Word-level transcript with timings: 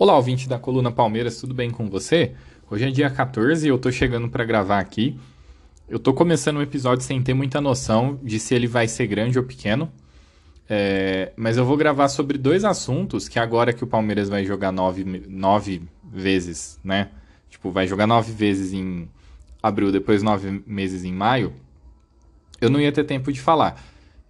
Olá, 0.00 0.16
ouvinte 0.16 0.48
da 0.48 0.58
Coluna 0.58 0.90
Palmeiras, 0.90 1.38
tudo 1.38 1.52
bem 1.52 1.68
com 1.68 1.86
você? 1.86 2.32
Hoje 2.70 2.88
é 2.88 2.90
dia 2.90 3.10
14 3.10 3.66
e 3.66 3.68
eu 3.68 3.78
tô 3.78 3.92
chegando 3.92 4.30
para 4.30 4.46
gravar 4.46 4.78
aqui. 4.78 5.20
Eu 5.86 5.98
tô 5.98 6.14
começando 6.14 6.56
um 6.56 6.62
episódio 6.62 7.04
sem 7.04 7.22
ter 7.22 7.34
muita 7.34 7.60
noção 7.60 8.18
de 8.22 8.40
se 8.40 8.54
ele 8.54 8.66
vai 8.66 8.88
ser 8.88 9.06
grande 9.06 9.38
ou 9.38 9.44
pequeno. 9.44 9.92
É, 10.66 11.34
mas 11.36 11.58
eu 11.58 11.66
vou 11.66 11.76
gravar 11.76 12.08
sobre 12.08 12.38
dois 12.38 12.64
assuntos 12.64 13.28
que 13.28 13.38
agora 13.38 13.74
que 13.74 13.84
o 13.84 13.86
Palmeiras 13.86 14.30
vai 14.30 14.42
jogar 14.42 14.72
nove, 14.72 15.04
nove 15.28 15.82
vezes, 16.10 16.80
né? 16.82 17.10
Tipo, 17.50 17.70
vai 17.70 17.86
jogar 17.86 18.06
nove 18.06 18.32
vezes 18.32 18.72
em 18.72 19.06
abril, 19.62 19.92
depois 19.92 20.22
nove 20.22 20.62
meses 20.66 21.04
em 21.04 21.12
maio. 21.12 21.52
Eu 22.58 22.70
não 22.70 22.80
ia 22.80 22.90
ter 22.90 23.04
tempo 23.04 23.30
de 23.30 23.38
falar. 23.38 23.78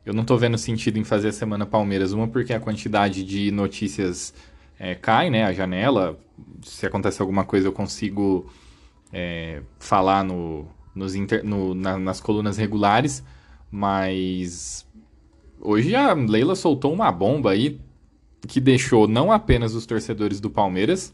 Eu 0.05 0.13
não 0.13 0.25
tô 0.25 0.37
vendo 0.37 0.59
sentido 0.59 0.99
em 0.99 1.05
fazer 1.05 1.29
a 1.29 1.33
Semana 1.33 1.65
Palmeiras. 1.65 2.11
Uma 2.11 2.27
porque 2.27 2.53
a 2.53 2.59
quantidade 2.59 3.23
de 3.23 3.53
notícias 3.53 4.35
é, 4.81 4.95
cai, 4.95 5.29
né, 5.29 5.45
a 5.45 5.53
janela. 5.53 6.19
Se 6.63 6.87
acontece 6.87 7.21
alguma 7.21 7.45
coisa, 7.45 7.69
eu 7.69 7.73
consigo 7.73 8.51
é, 9.13 9.61
falar 9.79 10.25
no, 10.25 10.67
nos 10.95 11.15
inter, 11.15 11.45
no, 11.45 11.75
na, 11.75 11.99
nas 11.99 12.19
colunas 12.19 12.57
regulares, 12.57 13.23
mas 13.71 14.87
hoje 15.61 15.95
a 15.95 16.15
Leila 16.15 16.55
soltou 16.55 16.95
uma 16.95 17.13
bomba 17.13 17.51
aí 17.51 17.79
que 18.49 18.59
deixou 18.59 19.07
não 19.07 19.31
apenas 19.31 19.75
os 19.75 19.85
torcedores 19.85 20.41
do 20.41 20.49
Palmeiras, 20.49 21.13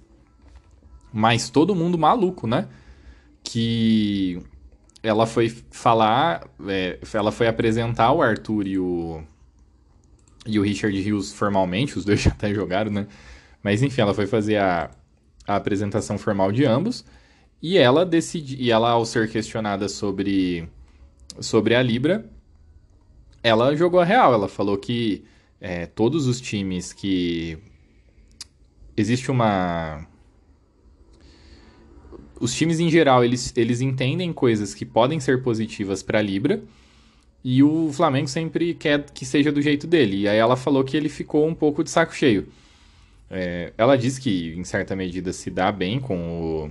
mas 1.13 1.51
todo 1.51 1.75
mundo 1.75 1.99
maluco, 1.99 2.47
né? 2.47 2.69
Que 3.43 4.41
ela 5.03 5.27
foi 5.27 5.49
falar, 5.73 6.49
é, 6.69 7.01
ela 7.13 7.33
foi 7.33 7.49
apresentar 7.49 8.13
o 8.13 8.23
Arthur 8.23 8.69
e 8.69 8.79
o, 8.79 9.23
e 10.47 10.57
o 10.57 10.63
Richard 10.63 10.97
Hughes 10.97 11.33
formalmente, 11.33 11.99
os 11.99 12.05
dois 12.05 12.21
já 12.23 12.31
até 12.31 12.55
jogaram, 12.55 12.93
né? 12.93 13.09
Mas 13.63 13.83
enfim, 13.83 14.01
ela 14.01 14.15
foi 14.15 14.27
fazer 14.27 14.57
a, 14.57 14.91
a 15.47 15.57
apresentação 15.57 16.19
formal 16.19 16.53
de 16.53 16.65
ambos 16.65 17.05
e 17.63 17.79
ela 17.79 18.05
decidi, 18.05 18.57
e 18.63 18.71
ela 18.71 18.91
ao 18.91 19.05
ser 19.05 19.31
questionada 19.31 19.89
sobre 19.89 20.69
sobre 21.41 21.75
a 21.75 21.83
Libra, 21.83 22.31
ela 23.43 23.75
jogou 23.77 24.01
a 24.01 24.05
real. 24.05 24.33
Ela 24.33 24.49
falou 24.49 24.77
que 24.79 25.25
é, 25.61 25.87
todos 25.87 26.27
os 26.27 26.41
times 26.41 26.93
que 26.93 27.59
existe 28.97 29.31
uma 29.31 30.07
os 32.39 32.55
times 32.55 32.81
em 32.81 32.91
geral 32.91 33.25
eles, 33.25 33.53
eles 33.57 33.81
entendem 33.81 34.33
coisas 34.33 34.75
que 34.75 34.85
podem 34.85 35.19
ser 35.21 35.43
positivas 35.43 36.03
para 36.03 36.19
a 36.19 36.23
Libra 36.23 36.63
e 37.43 37.63
o 37.63 37.91
Flamengo 37.93 38.29
sempre 38.29 38.75
quer 38.75 39.09
que 39.11 39.25
seja 39.25 39.53
do 39.53 39.63
jeito 39.63 39.87
dele. 39.87 40.23
E 40.23 40.29
aí 40.29 40.37
ela 40.37 40.57
falou 40.57 40.83
que 40.83 40.97
ele 40.97 41.09
ficou 41.09 41.47
um 41.47 41.55
pouco 41.55 41.85
de 41.85 41.91
saco 41.91 42.15
cheio. 42.15 42.49
É, 43.31 43.73
ela 43.77 43.97
diz 43.97 44.19
que, 44.19 44.55
em 44.57 44.65
certa 44.65 44.95
medida, 44.95 45.33
se 45.33 45.51
dá 45.51 45.73
bem 45.73 45.99
com 46.01 46.69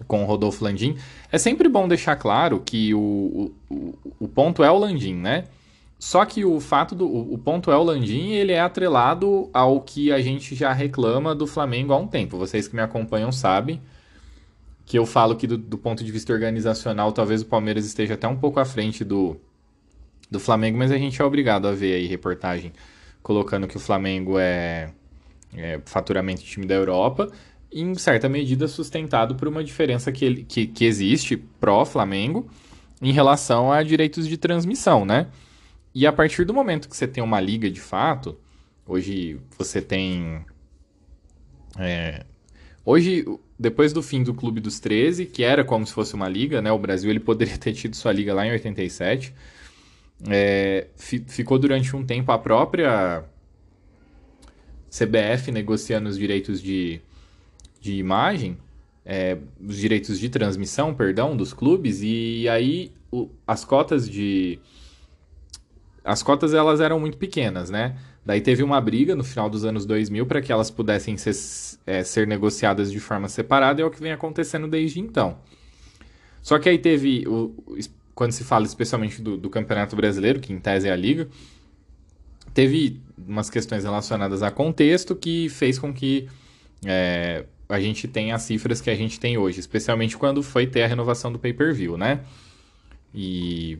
o, 0.00 0.04
com 0.06 0.22
o 0.22 0.26
Rodolfo 0.26 0.64
Landim. 0.64 0.96
É 1.30 1.38
sempre 1.38 1.68
bom 1.68 1.86
deixar 1.86 2.16
claro 2.16 2.60
que 2.60 2.94
o, 2.94 3.52
o, 3.68 3.94
o 4.20 4.28
ponto 4.28 4.64
é 4.64 4.70
o 4.70 4.78
Landim, 4.78 5.14
né? 5.14 5.44
Só 5.98 6.24
que 6.24 6.46
o 6.46 6.58
fato 6.60 6.94
do 6.94 7.06
o 7.06 7.36
ponto 7.36 7.70
é 7.70 7.76
o 7.76 7.82
Landim, 7.82 8.30
ele 8.30 8.52
é 8.52 8.60
atrelado 8.60 9.50
ao 9.52 9.82
que 9.82 10.10
a 10.10 10.18
gente 10.18 10.54
já 10.54 10.72
reclama 10.72 11.34
do 11.34 11.46
Flamengo 11.46 11.92
há 11.92 11.98
um 11.98 12.06
tempo. 12.06 12.38
Vocês 12.38 12.66
que 12.66 12.74
me 12.74 12.80
acompanham 12.80 13.30
sabem 13.30 13.80
que 14.86 14.98
eu 14.98 15.04
falo 15.04 15.36
que 15.36 15.46
do, 15.46 15.58
do 15.58 15.76
ponto 15.76 16.02
de 16.02 16.10
vista 16.10 16.32
organizacional, 16.32 17.12
talvez 17.12 17.42
o 17.42 17.46
Palmeiras 17.46 17.84
esteja 17.84 18.14
até 18.14 18.26
um 18.26 18.36
pouco 18.36 18.58
à 18.58 18.64
frente 18.64 19.04
do, 19.04 19.36
do 20.30 20.40
Flamengo, 20.40 20.78
mas 20.78 20.90
a 20.90 20.96
gente 20.96 21.20
é 21.20 21.24
obrigado 21.24 21.68
a 21.68 21.72
ver 21.72 21.94
aí 21.94 22.06
reportagem 22.06 22.72
colocando 23.22 23.68
que 23.68 23.76
o 23.76 23.80
Flamengo 23.80 24.38
é 24.38 24.90
é, 25.56 25.80
faturamento 25.84 26.42
de 26.42 26.46
time 26.46 26.66
da 26.66 26.74
Europa, 26.74 27.30
em 27.72 27.94
certa 27.94 28.28
medida 28.28 28.66
sustentado 28.66 29.34
por 29.34 29.46
uma 29.46 29.62
diferença 29.62 30.10
que, 30.10 30.44
que, 30.44 30.66
que 30.66 30.84
existe 30.84 31.36
pró-Flamengo 31.36 32.48
em 33.00 33.12
relação 33.12 33.72
a 33.72 33.82
direitos 33.82 34.26
de 34.28 34.36
transmissão, 34.36 35.04
né? 35.04 35.28
E 35.94 36.06
a 36.06 36.12
partir 36.12 36.44
do 36.44 36.54
momento 36.54 36.88
que 36.88 36.96
você 36.96 37.06
tem 37.06 37.22
uma 37.22 37.40
liga 37.40 37.70
de 37.70 37.80
fato, 37.80 38.38
hoje 38.86 39.40
você 39.58 39.80
tem. 39.80 40.44
É, 41.78 42.24
hoje, 42.84 43.24
depois 43.58 43.92
do 43.92 44.02
fim 44.02 44.22
do 44.22 44.34
Clube 44.34 44.60
dos 44.60 44.78
13, 44.78 45.26
que 45.26 45.42
era 45.42 45.64
como 45.64 45.86
se 45.86 45.92
fosse 45.92 46.14
uma 46.14 46.28
liga, 46.28 46.60
né? 46.60 46.70
O 46.70 46.78
Brasil 46.78 47.10
ele 47.10 47.20
poderia 47.20 47.56
ter 47.58 47.72
tido 47.72 47.96
sua 47.96 48.12
liga 48.12 48.34
lá 48.34 48.46
em 48.46 48.52
87. 48.52 49.34
É, 50.28 50.88
ficou 50.96 51.58
durante 51.58 51.96
um 51.96 52.04
tempo 52.04 52.30
a 52.30 52.38
própria 52.38 53.24
CBF 54.90 55.52
negociando 55.52 56.08
os 56.08 56.18
direitos 56.18 56.60
de, 56.60 57.00
de 57.80 57.94
imagem, 57.94 58.58
é, 59.06 59.38
os 59.64 59.76
direitos 59.76 60.18
de 60.18 60.28
transmissão, 60.28 60.92
perdão, 60.94 61.36
dos 61.36 61.52
clubes, 61.52 62.00
e 62.02 62.48
aí 62.48 62.92
o, 63.10 63.28
as 63.46 63.64
cotas 63.64 64.08
de. 64.08 64.58
As 66.04 66.22
cotas 66.22 66.54
elas 66.54 66.80
eram 66.80 66.98
muito 66.98 67.18
pequenas, 67.18 67.70
né? 67.70 67.96
Daí 68.24 68.40
teve 68.40 68.62
uma 68.62 68.80
briga 68.80 69.14
no 69.14 69.24
final 69.24 69.48
dos 69.48 69.64
anos 69.64 69.86
2000 69.86 70.26
para 70.26 70.42
que 70.42 70.52
elas 70.52 70.70
pudessem 70.70 71.16
ser, 71.16 71.34
é, 71.86 72.02
ser 72.02 72.26
negociadas 72.26 72.90
de 72.90 73.00
forma 73.00 73.28
separada, 73.28 73.80
e 73.80 73.82
é 73.82 73.86
o 73.86 73.90
que 73.90 74.00
vem 74.00 74.12
acontecendo 74.12 74.66
desde 74.68 75.00
então. 75.00 75.38
Só 76.42 76.58
que 76.58 76.68
aí 76.68 76.78
teve, 76.78 77.26
o, 77.26 77.54
quando 78.14 78.32
se 78.32 78.44
fala 78.44 78.64
especialmente 78.64 79.22
do, 79.22 79.36
do 79.36 79.48
Campeonato 79.48 79.94
Brasileiro, 79.94 80.40
que 80.40 80.52
em 80.52 80.58
tese 80.58 80.88
é 80.88 80.92
a 80.92 80.96
Liga, 80.96 81.28
teve 82.60 83.00
umas 83.16 83.48
questões 83.48 83.84
relacionadas 83.84 84.42
a 84.42 84.50
contexto 84.50 85.16
que 85.16 85.48
fez 85.48 85.78
com 85.78 85.94
que 85.94 86.28
é, 86.84 87.46
a 87.66 87.80
gente 87.80 88.06
tenha 88.06 88.34
as 88.34 88.42
cifras 88.42 88.82
que 88.82 88.90
a 88.90 88.94
gente 88.94 89.18
tem 89.18 89.38
hoje, 89.38 89.58
especialmente 89.60 90.14
quando 90.14 90.42
foi 90.42 90.66
ter 90.66 90.82
a 90.82 90.86
renovação 90.86 91.32
do 91.32 91.38
pay-per-view, 91.38 91.96
né? 91.96 92.20
E 93.14 93.78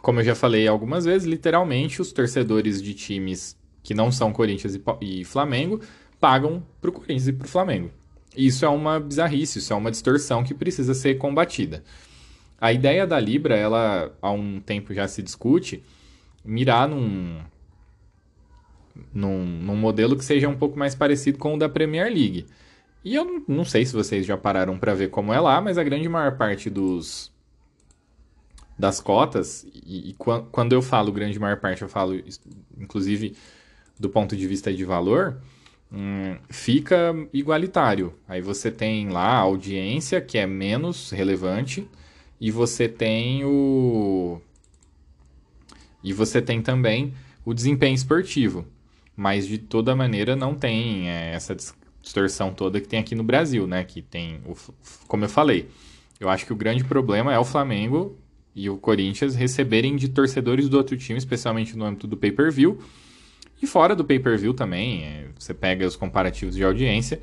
como 0.00 0.20
eu 0.20 0.24
já 0.24 0.34
falei 0.34 0.66
algumas 0.66 1.04
vezes, 1.04 1.28
literalmente 1.28 2.00
os 2.00 2.10
torcedores 2.10 2.80
de 2.80 2.94
times 2.94 3.54
que 3.82 3.92
não 3.92 4.10
são 4.10 4.32
Corinthians 4.32 4.80
e 5.02 5.24
Flamengo 5.26 5.82
pagam 6.18 6.62
para 6.80 6.88
o 6.88 6.92
Corinthians 6.92 7.28
e 7.28 7.32
para 7.34 7.44
o 7.44 7.50
Flamengo. 7.50 7.90
Isso 8.34 8.64
é 8.64 8.68
uma 8.68 8.98
bizarrice, 8.98 9.58
isso 9.58 9.74
é 9.74 9.76
uma 9.76 9.90
distorção 9.90 10.42
que 10.42 10.54
precisa 10.54 10.94
ser 10.94 11.18
combatida. 11.18 11.84
A 12.58 12.72
ideia 12.72 13.06
da 13.06 13.20
Libra, 13.20 13.54
ela 13.54 14.10
há 14.22 14.30
um 14.30 14.58
tempo 14.58 14.94
já 14.94 15.06
se 15.06 15.22
discute, 15.22 15.82
mirar 16.42 16.88
num, 16.88 17.38
num, 19.12 19.44
num 19.44 19.76
modelo 19.76 20.16
que 20.16 20.24
seja 20.24 20.48
um 20.48 20.56
pouco 20.56 20.78
mais 20.78 20.94
parecido 20.94 21.38
com 21.38 21.54
o 21.54 21.58
da 21.58 21.68
Premier 21.68 22.06
League. 22.06 22.46
E 23.04 23.14
eu 23.14 23.44
não, 23.48 23.64
sei 23.64 23.84
se 23.84 23.92
vocês 23.92 24.24
já 24.24 24.36
pararam 24.36 24.78
para 24.78 24.94
ver 24.94 25.10
como 25.10 25.32
é 25.32 25.40
lá, 25.40 25.60
mas 25.60 25.76
a 25.76 25.82
grande 25.82 26.08
maior 26.08 26.36
parte 26.36 26.70
dos 26.70 27.32
das 28.78 29.00
cotas, 29.00 29.64
e, 29.74 30.10
e 30.10 30.14
quando 30.50 30.72
eu 30.72 30.82
falo 30.82 31.12
grande 31.12 31.38
maior 31.38 31.58
parte, 31.60 31.82
eu 31.82 31.88
falo 31.88 32.20
inclusive 32.76 33.36
do 33.98 34.08
ponto 34.08 34.36
de 34.36 34.46
vista 34.46 34.72
de 34.72 34.84
valor, 34.84 35.40
hum, 35.92 36.36
fica 36.48 37.14
igualitário. 37.32 38.14
Aí 38.26 38.40
você 38.40 38.70
tem 38.70 39.08
lá 39.08 39.34
a 39.34 39.38
audiência, 39.38 40.20
que 40.20 40.38
é 40.38 40.46
menos 40.46 41.10
relevante, 41.10 41.88
e 42.40 42.50
você 42.50 42.88
tem 42.88 43.44
o. 43.44 44.40
E 46.02 46.12
você 46.12 46.42
tem 46.42 46.60
também 46.60 47.14
o 47.44 47.54
desempenho 47.54 47.94
esportivo 47.94 48.66
mas 49.22 49.46
de 49.46 49.56
toda 49.56 49.94
maneira 49.94 50.34
não 50.34 50.52
tem 50.52 51.08
é, 51.08 51.32
essa 51.32 51.56
distorção 52.02 52.52
toda 52.52 52.80
que 52.80 52.88
tem 52.88 52.98
aqui 52.98 53.14
no 53.14 53.22
Brasil, 53.22 53.68
né? 53.68 53.84
Que 53.84 54.02
tem, 54.02 54.40
o, 54.44 54.56
como 55.06 55.24
eu 55.24 55.28
falei, 55.28 55.68
eu 56.18 56.28
acho 56.28 56.44
que 56.44 56.52
o 56.52 56.56
grande 56.56 56.82
problema 56.82 57.32
é 57.32 57.38
o 57.38 57.44
Flamengo 57.44 58.18
e 58.52 58.68
o 58.68 58.76
Corinthians 58.76 59.36
receberem 59.36 59.94
de 59.94 60.08
torcedores 60.08 60.68
do 60.68 60.76
outro 60.76 60.96
time, 60.96 61.16
especialmente 61.16 61.76
no 61.76 61.84
âmbito 61.84 62.08
do 62.08 62.16
pay-per-view. 62.16 62.80
E 63.62 63.66
fora 63.66 63.94
do 63.94 64.04
pay-per-view 64.04 64.54
também, 64.54 65.04
é, 65.04 65.28
você 65.38 65.54
pega 65.54 65.86
os 65.86 65.94
comparativos 65.94 66.56
de 66.56 66.64
audiência, 66.64 67.20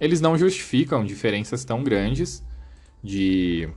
eles 0.00 0.20
não 0.20 0.38
justificam 0.38 1.04
diferenças 1.04 1.64
tão 1.64 1.82
grandes 1.82 2.44
de, 3.02 3.68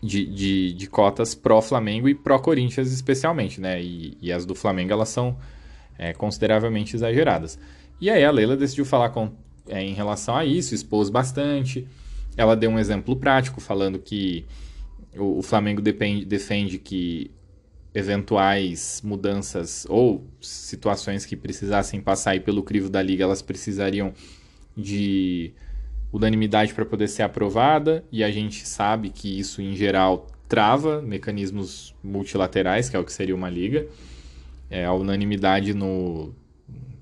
de, 0.00 0.24
de, 0.26 0.72
de 0.74 0.86
cotas 0.86 1.34
pró-Flamengo 1.34 2.08
e 2.08 2.14
pró-Corinthians 2.14 2.92
especialmente, 2.92 3.60
né? 3.60 3.82
E, 3.82 4.16
e 4.22 4.32
as 4.32 4.46
do 4.46 4.54
Flamengo, 4.54 4.92
elas 4.92 5.08
são 5.08 5.36
é, 5.98 6.12
consideravelmente 6.12 6.96
exageradas. 6.96 7.58
E 8.00 8.10
aí 8.10 8.24
a 8.24 8.30
Leila 8.30 8.56
decidiu 8.56 8.84
falar 8.84 9.10
com, 9.10 9.32
é, 9.68 9.82
em 9.82 9.94
relação 9.94 10.36
a 10.36 10.44
isso, 10.44 10.74
expôs 10.74 11.08
bastante. 11.08 11.86
Ela 12.36 12.54
deu 12.54 12.70
um 12.70 12.78
exemplo 12.78 13.16
prático, 13.16 13.60
falando 13.60 13.98
que 13.98 14.44
o, 15.16 15.38
o 15.38 15.42
Flamengo 15.42 15.80
depende, 15.80 16.24
defende 16.24 16.78
que 16.78 17.30
eventuais 17.94 19.00
mudanças 19.02 19.86
ou 19.88 20.26
situações 20.40 21.24
que 21.24 21.34
precisassem 21.34 21.98
passar 22.00 22.38
pelo 22.40 22.62
crivo 22.62 22.90
da 22.90 23.00
liga, 23.00 23.24
elas 23.24 23.40
precisariam 23.40 24.12
de 24.76 25.54
unanimidade 26.12 26.74
para 26.74 26.84
poder 26.84 27.08
ser 27.08 27.22
aprovada, 27.22 28.04
e 28.12 28.22
a 28.22 28.30
gente 28.30 28.68
sabe 28.68 29.08
que 29.08 29.38
isso, 29.38 29.62
em 29.62 29.74
geral, 29.74 30.26
trava 30.46 31.00
mecanismos 31.00 31.94
multilaterais, 32.04 32.90
que 32.90 32.96
é 32.96 32.98
o 32.98 33.04
que 33.04 33.12
seria 33.12 33.34
uma 33.34 33.48
liga 33.48 33.86
é, 34.70 34.84
a 34.84 34.92
unanimidade 34.92 35.74
no. 35.74 36.34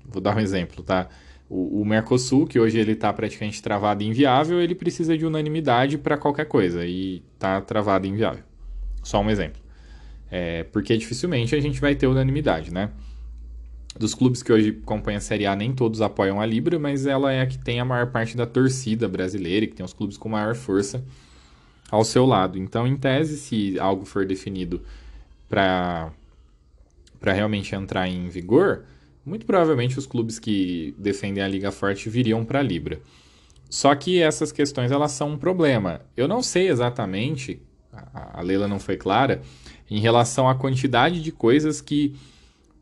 Vou 0.05 0.21
dar 0.21 0.35
um 0.35 0.39
exemplo, 0.39 0.83
tá? 0.83 1.09
O, 1.49 1.81
o 1.81 1.85
Mercosul, 1.85 2.47
que 2.47 2.59
hoje 2.59 2.79
ele 2.79 2.93
está 2.93 3.11
praticamente 3.11 3.61
travado 3.61 4.03
e 4.03 4.07
inviável, 4.07 4.59
ele 4.61 4.75
precisa 4.75 5.17
de 5.17 5.25
unanimidade 5.25 5.97
para 5.97 6.17
qualquer 6.17 6.45
coisa 6.45 6.85
e 6.85 7.23
está 7.33 7.61
travado 7.61 8.07
e 8.07 8.09
inviável. 8.09 8.43
Só 9.03 9.21
um 9.21 9.29
exemplo. 9.29 9.61
É, 10.31 10.63
porque 10.63 10.97
dificilmente 10.97 11.55
a 11.55 11.59
gente 11.59 11.79
vai 11.79 11.95
ter 11.95 12.07
unanimidade, 12.07 12.73
né? 12.73 12.89
Dos 13.97 14.13
clubes 14.13 14.43
que 14.43 14.51
hoje 14.51 14.73
compõem 14.73 15.15
a 15.15 15.21
Série 15.21 15.45
A, 15.45 15.55
nem 15.55 15.71
todos 15.71 16.01
apoiam 16.01 16.41
a 16.41 16.45
Libra, 16.45 16.77
mas 16.77 17.05
ela 17.05 17.31
é 17.31 17.41
a 17.41 17.47
que 17.47 17.57
tem 17.57 17.79
a 17.79 17.85
maior 17.85 18.07
parte 18.07 18.35
da 18.35 18.45
torcida 18.45 19.07
brasileira 19.07 19.67
que 19.67 19.73
tem 19.73 19.85
os 19.85 19.93
clubes 19.93 20.17
com 20.17 20.27
maior 20.27 20.55
força 20.55 21.05
ao 21.89 22.03
seu 22.03 22.25
lado. 22.25 22.57
Então, 22.57 22.85
em 22.85 22.97
tese, 22.97 23.37
se 23.37 23.79
algo 23.79 24.03
for 24.03 24.25
definido 24.25 24.81
para 25.47 26.11
realmente 27.33 27.75
entrar 27.75 28.07
em 28.07 28.27
vigor, 28.27 28.85
muito 29.25 29.45
provavelmente 29.45 29.97
os 29.97 30.05
clubes 30.05 30.37
que 30.37 30.93
defendem 30.97 31.43
a 31.43 31.47
Liga 31.47 31.71
Forte 31.71 32.09
viriam 32.09 32.45
para 32.45 32.59
a 32.59 32.63
Libra. 32.63 32.99
Só 33.69 33.93
que 33.95 34.21
essas 34.21 34.51
questões 34.51 34.91
elas 34.91 35.11
são 35.11 35.31
um 35.31 35.37
problema. 35.37 36.01
Eu 36.15 36.27
não 36.27 36.41
sei 36.41 36.69
exatamente, 36.69 37.61
a 38.13 38.41
Leila 38.41 38.67
não 38.67 38.79
foi 38.79 38.97
clara, 38.97 39.41
em 39.89 39.99
relação 39.99 40.47
à 40.47 40.55
quantidade 40.55 41.21
de 41.21 41.31
coisas 41.31 41.81
que 41.81 42.15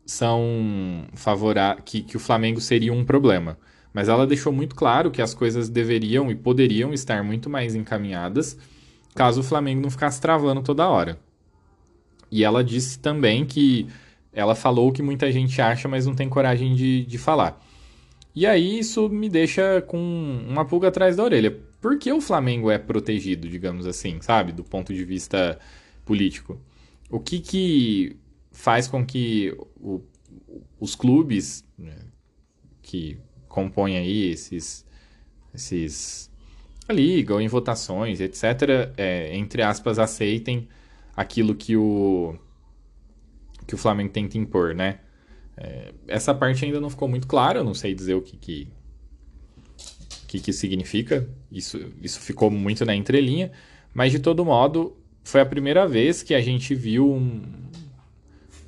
são 0.06 1.06
favoráveis, 1.14 1.82
que, 1.84 2.02
que 2.02 2.16
o 2.16 2.20
Flamengo 2.20 2.60
seria 2.60 2.92
um 2.92 3.04
problema. 3.04 3.58
Mas 3.92 4.08
ela 4.08 4.26
deixou 4.26 4.52
muito 4.52 4.74
claro 4.74 5.10
que 5.10 5.22
as 5.22 5.32
coisas 5.32 5.68
deveriam 5.68 6.30
e 6.30 6.34
poderiam 6.34 6.92
estar 6.92 7.22
muito 7.22 7.48
mais 7.48 7.74
encaminhadas 7.74 8.58
caso 9.14 9.40
o 9.40 9.44
Flamengo 9.44 9.80
não 9.80 9.90
ficasse 9.90 10.20
travando 10.20 10.60
toda 10.62 10.88
hora. 10.88 11.18
E 12.30 12.42
ela 12.42 12.64
disse 12.64 12.98
também 12.98 13.46
que 13.46 13.86
ela 14.34 14.54
falou 14.54 14.88
o 14.88 14.92
que 14.92 15.02
muita 15.02 15.30
gente 15.30 15.60
acha, 15.60 15.88
mas 15.88 16.06
não 16.06 16.14
tem 16.14 16.28
coragem 16.28 16.74
de, 16.74 17.04
de 17.04 17.18
falar. 17.18 17.64
E 18.34 18.46
aí 18.46 18.78
isso 18.78 19.08
me 19.08 19.28
deixa 19.28 19.80
com 19.82 19.98
uma 20.48 20.64
pulga 20.64 20.88
atrás 20.88 21.16
da 21.16 21.22
orelha. 21.22 21.56
Por 21.80 21.98
que 21.98 22.12
o 22.12 22.20
Flamengo 22.20 22.70
é 22.70 22.78
protegido, 22.78 23.48
digamos 23.48 23.86
assim, 23.86 24.20
sabe? 24.20 24.52
Do 24.52 24.64
ponto 24.64 24.92
de 24.92 25.04
vista 25.04 25.58
político. 26.04 26.58
O 27.10 27.20
que 27.20 27.38
que 27.38 28.16
faz 28.50 28.88
com 28.88 29.04
que 29.04 29.56
o, 29.76 30.00
os 30.80 30.94
clubes 30.94 31.64
né, 31.78 31.96
que 32.82 33.18
compõem 33.48 33.96
aí 33.96 34.30
esses, 34.30 34.84
esses 35.54 36.30
a 36.88 36.92
liga 36.92 37.34
ou 37.34 37.40
em 37.40 37.48
votações, 37.48 38.20
etc., 38.20 38.92
é, 38.96 39.36
entre 39.36 39.62
aspas, 39.62 39.98
aceitem 39.98 40.68
aquilo 41.16 41.54
que 41.54 41.76
o 41.76 42.36
que 43.66 43.74
o 43.74 43.78
Flamengo 43.78 44.10
tenta 44.10 44.38
impor, 44.38 44.74
né? 44.74 45.00
É, 45.56 45.92
essa 46.08 46.34
parte 46.34 46.64
ainda 46.64 46.80
não 46.80 46.90
ficou 46.90 47.08
muito 47.08 47.26
clara, 47.26 47.60
eu 47.60 47.64
não 47.64 47.74
sei 47.74 47.94
dizer 47.94 48.14
o 48.14 48.22
que 48.22 48.36
que, 48.36 48.68
que, 50.26 50.40
que 50.40 50.52
significa. 50.52 51.28
Isso, 51.50 51.78
isso 52.02 52.20
ficou 52.20 52.50
muito 52.50 52.84
na 52.84 52.94
entrelinha, 52.94 53.52
mas 53.92 54.12
de 54.12 54.18
todo 54.18 54.44
modo 54.44 54.96
foi 55.22 55.40
a 55.40 55.46
primeira 55.46 55.86
vez 55.86 56.22
que 56.22 56.34
a 56.34 56.40
gente 56.40 56.74
viu 56.74 57.10
um, 57.10 57.42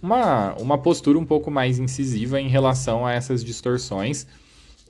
uma, 0.01 0.55
uma 0.55 0.79
postura 0.79 1.19
um 1.19 1.27
pouco 1.27 1.51
mais 1.51 1.79
incisiva 1.79 2.41
em 2.41 2.49
relação 2.49 3.05
a 3.05 3.13
essas 3.13 3.45
distorções 3.45 4.27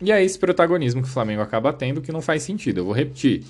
e 0.00 0.12
a 0.12 0.22
esse 0.22 0.38
protagonismo 0.38 1.02
que 1.02 1.08
o 1.08 1.10
Flamengo 1.10 1.40
acaba 1.40 1.72
tendo 1.72 2.02
que 2.02 2.12
não 2.12 2.20
faz 2.20 2.42
sentido. 2.42 2.78
Eu 2.78 2.84
vou 2.84 2.94
repetir. 2.94 3.44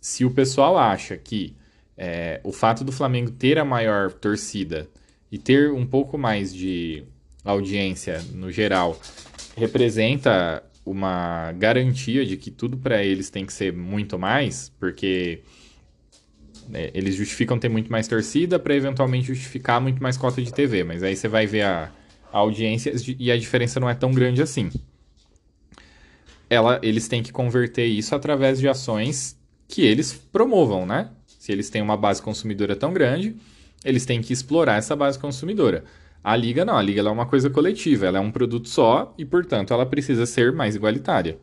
Se 0.00 0.24
o 0.24 0.30
pessoal 0.30 0.76
acha 0.76 1.16
que 1.16 1.56
é, 1.96 2.40
o 2.44 2.52
fato 2.52 2.84
do 2.84 2.92
Flamengo 2.92 3.30
ter 3.30 3.58
a 3.58 3.64
maior 3.64 4.12
torcida 4.12 4.88
e 5.32 5.38
ter 5.38 5.72
um 5.72 5.86
pouco 5.86 6.18
mais 6.18 6.54
de 6.54 7.04
audiência 7.42 8.22
no 8.34 8.52
geral 8.52 9.00
representa 9.56 10.62
uma 10.84 11.52
garantia 11.52 12.26
de 12.26 12.36
que 12.36 12.50
tudo 12.50 12.76
para 12.76 13.02
eles 13.02 13.30
tem 13.30 13.46
que 13.46 13.52
ser 13.52 13.72
muito 13.72 14.18
mais, 14.18 14.70
porque 14.78 15.40
né, 16.68 16.90
eles 16.92 17.14
justificam 17.14 17.58
ter 17.58 17.70
muito 17.70 17.90
mais 17.90 18.06
torcida 18.06 18.58
para 18.58 18.74
eventualmente 18.74 19.28
justificar 19.28 19.80
muito 19.80 20.02
mais 20.02 20.18
cota 20.18 20.42
de 20.42 20.52
TV, 20.52 20.84
mas 20.84 21.02
aí 21.02 21.16
você 21.16 21.28
vai 21.28 21.46
ver 21.46 21.62
a, 21.62 21.90
a 22.30 22.38
audiência 22.38 22.92
e 23.18 23.32
a 23.32 23.38
diferença 23.38 23.80
não 23.80 23.88
é 23.88 23.94
tão 23.94 24.12
grande 24.12 24.42
assim. 24.42 24.70
Ela, 26.50 26.78
eles 26.82 27.08
têm 27.08 27.22
que 27.22 27.32
converter 27.32 27.86
isso 27.86 28.14
através 28.14 28.58
de 28.60 28.68
ações 28.68 29.38
que 29.66 29.82
eles 29.82 30.12
promovam, 30.12 30.84
né? 30.84 31.10
Se 31.26 31.50
eles 31.50 31.70
têm 31.70 31.80
uma 31.80 31.96
base 31.96 32.20
consumidora 32.20 32.76
tão 32.76 32.92
grande, 32.92 33.34
eles 33.84 34.04
têm 34.06 34.20
que 34.20 34.32
explorar 34.32 34.76
essa 34.76 34.94
base 34.94 35.18
consumidora. 35.18 35.84
A 36.22 36.36
liga 36.36 36.64
não, 36.64 36.76
a 36.76 36.82
liga 36.82 37.00
é 37.00 37.10
uma 37.10 37.26
coisa 37.26 37.50
coletiva, 37.50 38.06
ela 38.06 38.18
é 38.18 38.20
um 38.20 38.30
produto 38.30 38.68
só 38.68 39.12
e, 39.18 39.24
portanto, 39.24 39.74
ela 39.74 39.84
precisa 39.84 40.24
ser 40.24 40.52
mais 40.52 40.76
igualitária. 40.76 41.38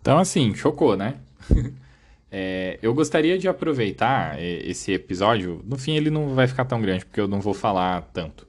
Então, 0.00 0.18
assim, 0.18 0.54
chocou, 0.54 0.96
né? 0.96 1.16
é, 2.30 2.78
eu 2.82 2.94
gostaria 2.94 3.38
de 3.38 3.46
aproveitar 3.46 4.40
esse 4.42 4.92
episódio. 4.92 5.62
No 5.66 5.76
fim, 5.76 5.92
ele 5.92 6.08
não 6.10 6.34
vai 6.34 6.48
ficar 6.48 6.64
tão 6.64 6.80
grande, 6.80 7.04
porque 7.04 7.20
eu 7.20 7.28
não 7.28 7.40
vou 7.40 7.52
falar 7.52 8.02
tanto. 8.12 8.46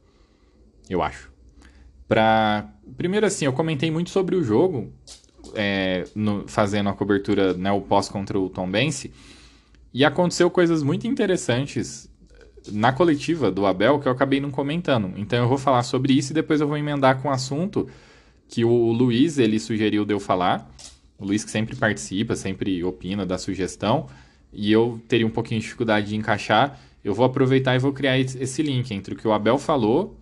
Eu 0.90 1.02
acho. 1.02 1.32
Pra... 2.08 2.70
Primeiro, 2.98 3.26
assim, 3.26 3.46
eu 3.46 3.54
comentei 3.54 3.92
muito 3.92 4.10
sobre 4.10 4.36
o 4.36 4.44
jogo, 4.44 4.92
é, 5.54 6.06
no, 6.16 6.48
fazendo 6.48 6.90
a 6.90 6.94
cobertura, 6.94 7.54
né, 7.54 7.72
o 7.72 7.82
pós 7.82 8.08
contra 8.08 8.40
o 8.40 8.50
Tom 8.50 8.70
Bense. 8.70 9.14
E 9.94 10.04
aconteceu 10.06 10.50
coisas 10.50 10.82
muito 10.82 11.08
interessantes 11.08 12.10
na 12.72 12.94
coletiva 12.94 13.52
do 13.52 13.66
Abel 13.66 14.00
que 14.00 14.08
eu 14.08 14.12
acabei 14.12 14.40
não 14.40 14.52
comentando. 14.52 15.14
Então 15.18 15.40
eu 15.40 15.48
vou 15.48 15.58
falar 15.58 15.84
sobre 15.84 16.14
isso 16.14 16.32
e 16.32 16.36
depois 16.36 16.62
eu 16.62 16.68
vou 16.68 16.78
emendar 16.78 17.22
com 17.22 17.28
o 17.28 17.32
um 17.32 17.34
assunto 17.34 17.88
que 18.48 18.64
o 18.64 18.92
Luiz 18.92 19.38
ele 19.38 19.60
sugeriu 19.60 20.06
de 20.06 20.14
eu 20.14 20.20
falar. 20.20 20.70
O 21.18 21.26
Luiz 21.26 21.44
que 21.44 21.52
sempre 21.52 21.76
participa, 21.76 22.36
sempre 22.36 22.84
opina, 22.84 23.26
dá 23.26 23.38
sugestão. 23.38 24.08
E 24.52 24.72
eu 24.72 25.02
teria 25.08 25.26
um 25.26 25.32
pouquinho 25.32 25.60
de 25.60 25.66
dificuldade 25.66 26.10
de 26.10 26.16
encaixar. 26.16 26.80
Eu 27.04 27.14
vou 27.14 27.26
aproveitar 27.26 27.76
e 27.76 27.80
vou 27.80 27.92
criar 27.92 28.20
esse 28.20 28.62
link 28.62 28.92
entre 28.92 29.14
o 29.14 29.18
que 29.18 29.28
o 29.28 29.34
Abel 29.34 29.58
falou, 29.58 30.18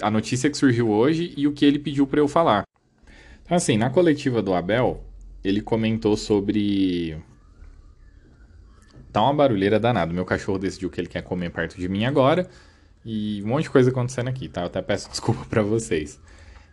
a 0.00 0.10
notícia 0.10 0.50
que 0.50 0.56
surgiu 0.56 0.90
hoje 0.90 1.34
e 1.36 1.46
o 1.46 1.52
que 1.52 1.64
ele 1.64 1.78
pediu 1.78 2.06
para 2.06 2.20
eu 2.20 2.26
falar. 2.26 2.64
Então, 3.44 3.56
assim, 3.56 3.76
na 3.76 3.90
coletiva 3.90 4.42
do 4.42 4.54
Abel, 4.54 5.04
ele 5.44 5.60
comentou 5.60 6.16
sobre 6.16 7.16
tá 9.18 9.24
uma 9.24 9.34
barulheira 9.34 9.80
danada. 9.80 10.12
Meu 10.12 10.24
cachorro 10.24 10.58
decidiu 10.58 10.90
que 10.90 11.00
ele 11.00 11.08
quer 11.08 11.22
comer 11.22 11.50
perto 11.50 11.76
de 11.76 11.88
mim 11.88 12.04
agora. 12.04 12.48
E 13.04 13.42
um 13.42 13.48
monte 13.48 13.64
de 13.64 13.70
coisa 13.70 13.90
acontecendo 13.90 14.28
aqui, 14.28 14.48
tá? 14.48 14.62
Eu 14.62 14.66
até 14.66 14.82
peço 14.82 15.08
desculpa 15.10 15.44
para 15.48 15.62
vocês. 15.62 16.20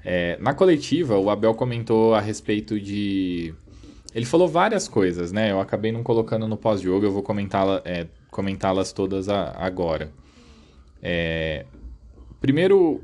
É, 0.04 0.38
na 0.40 0.54
coletiva, 0.54 1.18
o 1.18 1.30
Abel 1.30 1.56
comentou 1.56 2.14
a 2.14 2.22
respeito 2.22 2.80
de. 2.80 3.54
Ele 4.14 4.25
falou 4.25 4.48
várias 4.48 4.88
coisas, 4.88 5.32
né? 5.32 5.52
Eu 5.52 5.60
acabei 5.60 5.92
não 5.92 6.04
colocando 6.04 6.48
no 6.48 6.56
pós-jogo, 6.56 7.06
eu 7.06 7.12
vou 7.12 7.24
comentá-las 7.24 7.82
é, 7.84 8.08
comentá 8.30 8.72
todas 8.94 9.28
a, 9.30 9.52
agora. 9.58 10.12
É, 11.02 11.66
primeiro, 12.40 13.04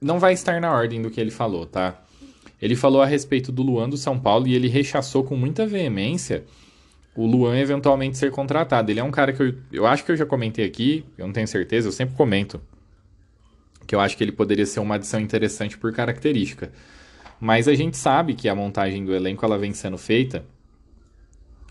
não 0.00 0.18
vai 0.18 0.32
estar 0.32 0.60
na 0.60 0.72
ordem 0.72 1.00
do 1.00 1.10
que 1.10 1.20
ele 1.20 1.30
falou, 1.30 1.66
tá? 1.66 2.02
Ele 2.60 2.74
falou 2.74 3.00
a 3.00 3.06
respeito 3.06 3.52
do 3.52 3.62
Luan 3.62 3.88
do 3.88 3.96
São 3.96 4.18
Paulo 4.18 4.48
e 4.48 4.54
ele 4.54 4.68
rechaçou 4.68 5.22
com 5.22 5.36
muita 5.36 5.66
veemência 5.66 6.44
o 7.18 7.26
Luan 7.26 7.58
eventualmente 7.58 8.16
ser 8.16 8.30
contratado. 8.30 8.92
Ele 8.92 9.00
é 9.00 9.04
um 9.04 9.10
cara 9.10 9.32
que 9.32 9.42
eu, 9.42 9.54
eu 9.72 9.86
acho 9.88 10.04
que 10.04 10.12
eu 10.12 10.16
já 10.16 10.24
comentei 10.24 10.64
aqui, 10.64 11.04
eu 11.18 11.26
não 11.26 11.32
tenho 11.32 11.48
certeza, 11.48 11.88
eu 11.88 11.92
sempre 11.92 12.14
comento. 12.14 12.60
Que 13.88 13.94
eu 13.96 14.00
acho 14.00 14.16
que 14.16 14.22
ele 14.22 14.30
poderia 14.30 14.64
ser 14.64 14.78
uma 14.78 14.94
adição 14.94 15.18
interessante 15.18 15.76
por 15.76 15.92
característica. 15.92 16.70
Mas 17.40 17.66
a 17.66 17.74
gente 17.74 17.96
sabe 17.96 18.34
que 18.34 18.48
a 18.48 18.54
montagem 18.54 19.04
do 19.04 19.12
elenco 19.12 19.44
ela 19.44 19.58
vem 19.58 19.72
sendo 19.72 19.98
feita 19.98 20.44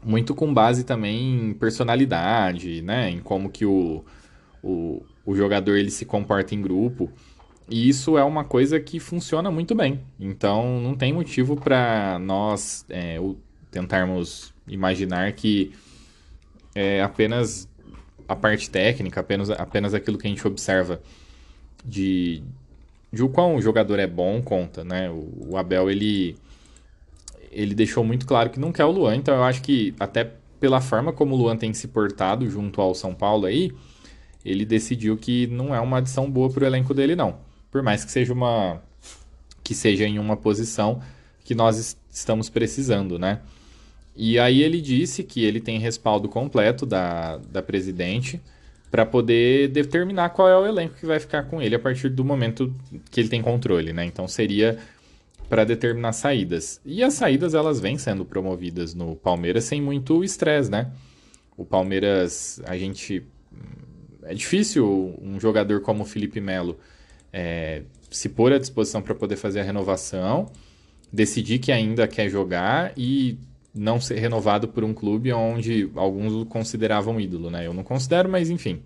muito 0.03 0.35
com 0.35 0.53
base 0.53 0.83
também 0.83 1.49
em 1.49 1.53
personalidade, 1.53 2.81
né? 2.81 3.09
Em 3.09 3.19
como 3.19 3.49
que 3.49 3.65
o, 3.65 4.03
o, 4.61 5.01
o 5.25 5.33
jogador 5.33 5.77
ele 5.77 5.91
se 5.91 6.05
comporta 6.05 6.53
em 6.53 6.61
grupo. 6.61 7.09
E 7.69 7.87
isso 7.87 8.17
é 8.17 8.23
uma 8.23 8.43
coisa 8.43 8.81
que 8.81 8.99
funciona 8.99 9.49
muito 9.49 9.73
bem. 9.73 10.01
Então 10.19 10.81
não 10.81 10.93
tem 10.93 11.13
motivo 11.13 11.55
para 11.55 12.19
nós 12.19 12.85
é, 12.89 13.17
tentarmos 13.71 14.53
imaginar 14.67 15.31
que 15.33 15.73
é 16.75 17.01
apenas 17.01 17.67
a 18.27 18.35
parte 18.35 18.69
técnica, 18.69 19.21
apenas, 19.21 19.49
apenas 19.49 19.93
aquilo 19.93 20.17
que 20.17 20.27
a 20.27 20.29
gente 20.29 20.45
observa 20.45 21.01
de, 21.83 22.43
de 23.11 23.23
o 23.23 23.29
quão 23.29 23.55
o 23.55 23.61
jogador 23.61 23.99
é 23.99 24.07
bom 24.07 24.41
conta, 24.41 24.83
né? 24.83 25.09
O, 25.09 25.51
o, 25.51 25.57
Abel, 25.57 25.89
ele, 25.89 26.35
ele 27.51 27.73
deixou 27.73 28.03
muito 28.03 28.27
claro 28.27 28.49
que 28.49 28.59
não 28.59 28.71
quer 28.71 28.85
o 28.85 28.91
Luan, 28.91 29.15
então 29.15 29.33
eu 29.33 29.43
acho 29.43 29.61
que 29.61 29.95
até 29.99 30.33
pela 30.59 30.81
forma 30.81 31.13
como 31.13 31.35
o 31.35 31.37
Luan 31.37 31.55
tem 31.55 31.73
se 31.73 31.87
portado 31.87 32.49
junto 32.49 32.81
ao 32.81 32.93
São 32.93 33.13
Paulo 33.13 33.45
aí, 33.45 33.71
ele 34.43 34.65
decidiu 34.65 35.17
que 35.17 35.47
não 35.47 35.73
é 35.73 35.79
uma 35.79 35.97
adição 35.97 36.29
boa 36.29 36.49
para 36.49 36.63
o 36.63 36.67
elenco 36.67 36.93
dele, 36.93 37.15
não. 37.15 37.39
Por 37.71 37.81
mais 37.81 38.03
que 38.03 38.11
seja 38.11 38.33
uma 38.33 38.81
que 39.63 39.75
seja 39.75 40.05
em 40.05 40.17
uma 40.17 40.37
posição 40.37 41.01
que 41.43 41.53
nós 41.53 41.97
estamos 42.17 42.49
precisando, 42.49 43.19
né? 43.19 43.41
E 44.15 44.39
aí 44.39 44.63
ele 44.63 44.81
disse 44.81 45.23
que 45.23 45.43
ele 45.43 45.61
tem 45.61 45.79
respaldo 45.79 46.27
completo 46.27 46.85
da, 46.85 47.37
da 47.37 47.61
presidente 47.61 48.41
para 48.89 49.05
poder 49.05 49.67
determinar 49.67 50.29
qual 50.29 50.49
é 50.49 50.57
o 50.57 50.65
elenco 50.65 50.95
que 50.95 51.05
vai 51.05 51.19
ficar 51.19 51.43
com 51.43 51.61
ele 51.61 51.75
a 51.75 51.79
partir 51.79 52.09
do 52.09 52.23
momento 52.23 52.73
que 53.11 53.19
ele 53.19 53.29
tem 53.29 53.41
controle, 53.41 53.93
né? 53.93 54.05
Então 54.05 54.27
seria 54.27 54.79
para 55.47 55.63
determinar 55.63 56.13
saídas. 56.13 56.81
E 56.85 57.03
as 57.03 57.13
saídas 57.13 57.53
elas 57.53 57.79
vêm 57.79 57.97
sendo 57.97 58.25
promovidas 58.25 58.93
no 58.93 59.15
Palmeiras 59.15 59.65
sem 59.65 59.81
muito 59.81 60.23
estresse, 60.23 60.71
né? 60.71 60.91
O 61.55 61.63
Palmeiras, 61.63 62.61
a 62.65 62.77
gente 62.77 63.23
é 64.23 64.33
difícil 64.33 65.15
um 65.21 65.39
jogador 65.39 65.81
como 65.81 66.03
o 66.03 66.05
Felipe 66.05 66.41
Melo 66.41 66.77
é, 67.31 67.83
se 68.09 68.29
pôr 68.29 68.51
à 68.51 68.57
disposição 68.57 69.01
para 69.01 69.15
poder 69.15 69.35
fazer 69.35 69.59
a 69.59 69.63
renovação, 69.63 70.51
decidir 71.11 71.59
que 71.59 71.71
ainda 71.71 72.07
quer 72.07 72.29
jogar 72.29 72.93
e 72.97 73.37
não 73.73 74.01
ser 74.01 74.19
renovado 74.19 74.67
por 74.67 74.83
um 74.83 74.93
clube 74.93 75.31
onde 75.31 75.89
alguns 75.95 76.33
o 76.33 76.45
consideravam 76.45 77.19
ídolo, 77.19 77.49
né? 77.49 77.67
Eu 77.67 77.73
não 77.73 77.83
considero, 77.83 78.27
mas 78.29 78.49
enfim. 78.49 78.81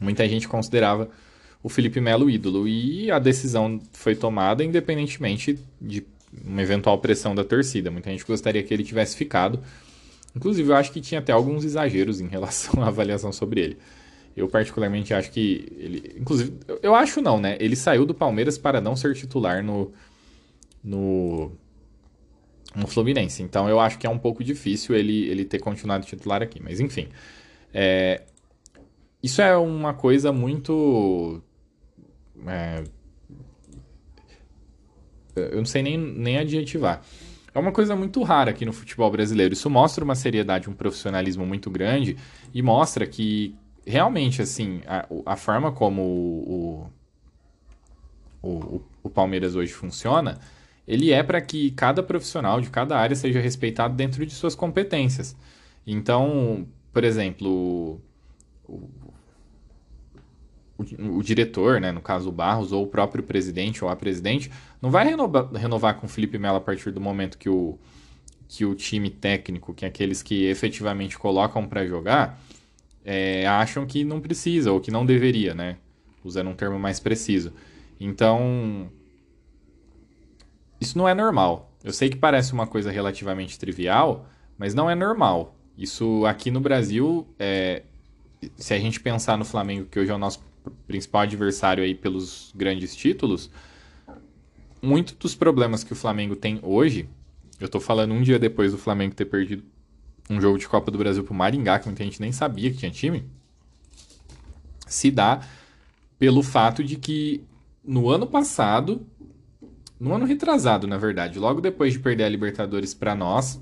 Muita 0.00 0.28
gente 0.28 0.48
considerava 0.48 1.08
o 1.62 1.68
Felipe 1.68 2.00
Melo 2.00 2.28
ídolo 2.28 2.68
e 2.68 3.10
a 3.10 3.18
decisão 3.18 3.80
foi 3.92 4.14
tomada 4.14 4.62
independentemente 4.62 5.58
de 5.80 6.04
uma 6.44 6.62
eventual 6.62 6.98
pressão 6.98 7.34
da 7.34 7.44
torcida. 7.44 7.90
Muita 7.90 8.10
gente 8.10 8.24
gostaria 8.24 8.62
que 8.62 8.72
ele 8.72 8.84
tivesse 8.84 9.16
ficado. 9.16 9.60
Inclusive, 10.34 10.68
eu 10.68 10.76
acho 10.76 10.92
que 10.92 11.00
tinha 11.00 11.20
até 11.20 11.32
alguns 11.32 11.64
exageros 11.64 12.20
em 12.20 12.26
relação 12.26 12.82
à 12.82 12.88
avaliação 12.88 13.32
sobre 13.32 13.60
ele. 13.60 13.78
Eu 14.36 14.48
particularmente 14.48 15.14
acho 15.14 15.30
que 15.30 15.72
ele, 15.78 16.16
inclusive, 16.18 16.54
eu 16.82 16.92
acho 16.94 17.20
não, 17.20 17.40
né? 17.40 17.56
Ele 17.60 17.76
saiu 17.76 18.04
do 18.04 18.12
Palmeiras 18.12 18.58
para 18.58 18.80
não 18.80 18.96
ser 18.96 19.14
titular 19.14 19.62
no 19.62 19.92
no 20.84 21.50
no 22.74 22.86
Fluminense. 22.86 23.42
Então 23.42 23.68
eu 23.68 23.78
acho 23.80 23.98
que 23.98 24.06
é 24.06 24.10
um 24.10 24.18
pouco 24.18 24.42
difícil 24.42 24.94
ele, 24.94 25.26
ele 25.28 25.44
ter 25.44 25.60
continuado 25.60 26.04
titular 26.04 26.42
aqui. 26.42 26.60
Mas 26.62 26.80
enfim. 26.80 27.08
É, 27.72 28.22
isso 29.22 29.40
é 29.40 29.56
uma 29.56 29.94
coisa 29.94 30.32
muito. 30.32 31.42
É, 32.46 32.84
eu 35.36 35.56
não 35.56 35.64
sei 35.64 35.82
nem, 35.82 35.96
nem 35.96 36.38
adjetivar. 36.38 37.02
É 37.54 37.58
uma 37.58 37.72
coisa 37.72 37.94
muito 37.94 38.22
rara 38.22 38.50
aqui 38.50 38.64
no 38.64 38.72
futebol 38.72 39.10
brasileiro. 39.10 39.54
Isso 39.54 39.70
mostra 39.70 40.04
uma 40.04 40.16
seriedade, 40.16 40.68
um 40.68 40.74
profissionalismo 40.74 41.46
muito 41.46 41.70
grande 41.70 42.16
e 42.52 42.60
mostra 42.62 43.06
que 43.06 43.54
realmente, 43.86 44.42
assim, 44.42 44.80
a, 44.86 45.06
a 45.24 45.36
forma 45.36 45.70
como 45.70 46.02
o, 46.02 46.90
o, 48.42 48.50
o, 48.50 48.82
o 49.04 49.10
Palmeiras 49.10 49.54
hoje 49.54 49.72
funciona 49.72 50.38
ele 50.86 51.12
é 51.12 51.22
para 51.22 51.40
que 51.40 51.70
cada 51.70 52.02
profissional 52.02 52.60
de 52.60 52.70
cada 52.70 52.96
área 52.96 53.16
seja 53.16 53.40
respeitado 53.40 53.94
dentro 53.94 54.24
de 54.24 54.34
suas 54.34 54.54
competências. 54.54 55.36
Então, 55.86 56.66
por 56.92 57.04
exemplo, 57.04 58.00
o, 58.66 58.90
o, 60.78 61.18
o, 61.18 61.22
diretor, 61.22 61.80
né, 61.80 61.92
no 61.92 62.00
caso 62.00 62.28
o 62.28 62.32
Barros, 62.32 62.72
ou 62.72 62.84
o 62.84 62.86
próprio 62.86 63.22
presidente 63.22 63.84
ou 63.84 63.90
a 63.90 63.96
presidente, 63.96 64.50
não 64.80 64.90
vai 64.90 65.04
renovar, 65.04 65.50
renovar 65.52 65.94
com 65.98 66.06
o 66.06 66.08
Felipe 66.08 66.38
Melo 66.38 66.56
a 66.56 66.60
partir 66.60 66.90
do 66.90 67.00
momento 67.00 67.38
que 67.38 67.48
o, 67.48 67.78
que 68.48 68.64
o 68.64 68.74
time 68.74 69.10
técnico, 69.10 69.74
que 69.74 69.86
aqueles 69.86 70.22
que 70.22 70.44
efetivamente 70.44 71.18
colocam 71.18 71.66
para 71.66 71.86
jogar, 71.86 72.40
é, 73.04 73.46
acham 73.46 73.86
que 73.86 74.04
não 74.04 74.20
precisa 74.20 74.72
ou 74.72 74.80
que 74.80 74.90
não 74.90 75.04
deveria, 75.04 75.54
né? 75.54 75.76
Usando 76.24 76.48
um 76.48 76.54
termo 76.54 76.78
mais 76.78 76.98
preciso. 76.98 77.52
Então, 78.00 78.90
isso 80.80 80.96
não 80.98 81.08
é 81.08 81.14
normal. 81.14 81.70
Eu 81.82 81.92
sei 81.92 82.08
que 82.08 82.16
parece 82.16 82.52
uma 82.52 82.66
coisa 82.66 82.90
relativamente 82.90 83.58
trivial, 83.58 84.26
mas 84.58 84.74
não 84.74 84.88
é 84.88 84.94
normal. 84.94 85.54
Isso 85.76 86.24
aqui 86.26 86.50
no 86.50 86.60
Brasil, 86.60 87.26
é, 87.38 87.82
se 88.56 88.72
a 88.72 88.78
gente 88.78 89.00
pensar 89.00 89.36
no 89.36 89.44
Flamengo, 89.44 89.86
que 89.86 89.98
hoje 89.98 90.10
é 90.10 90.14
o 90.14 90.18
nosso 90.18 90.42
principal 90.86 91.22
adversário 91.22 91.84
aí 91.84 91.94
pelos 91.94 92.52
grandes 92.54 92.94
títulos, 92.94 93.50
muitos 94.80 95.14
dos 95.14 95.34
problemas 95.34 95.82
que 95.82 95.92
o 95.92 95.96
Flamengo 95.96 96.36
tem 96.36 96.58
hoje, 96.62 97.08
eu 97.60 97.68
tô 97.68 97.80
falando 97.80 98.12
um 98.12 98.22
dia 98.22 98.38
depois 98.38 98.72
do 98.72 98.78
Flamengo 98.78 99.14
ter 99.14 99.24
perdido 99.24 99.64
um 100.30 100.40
jogo 100.40 100.58
de 100.58 100.68
Copa 100.68 100.90
do 100.90 100.98
Brasil 100.98 101.22
pro 101.22 101.34
Maringá, 101.34 101.78
que 101.78 101.86
muita 101.86 102.04
gente 102.04 102.20
nem 102.20 102.32
sabia 102.32 102.70
que 102.70 102.78
tinha 102.78 102.90
time, 102.90 103.24
se 104.86 105.10
dá 105.10 105.40
pelo 106.18 106.42
fato 106.42 106.82
de 106.82 106.96
que 106.96 107.44
no 107.84 108.08
ano 108.08 108.26
passado 108.26 109.06
no 109.98 110.14
ano 110.14 110.26
retrasado, 110.26 110.86
na 110.86 110.98
verdade, 110.98 111.38
logo 111.38 111.60
depois 111.60 111.92
de 111.92 111.98
perder 111.98 112.24
a 112.24 112.28
Libertadores 112.28 112.92
para 112.92 113.14
nós, 113.14 113.60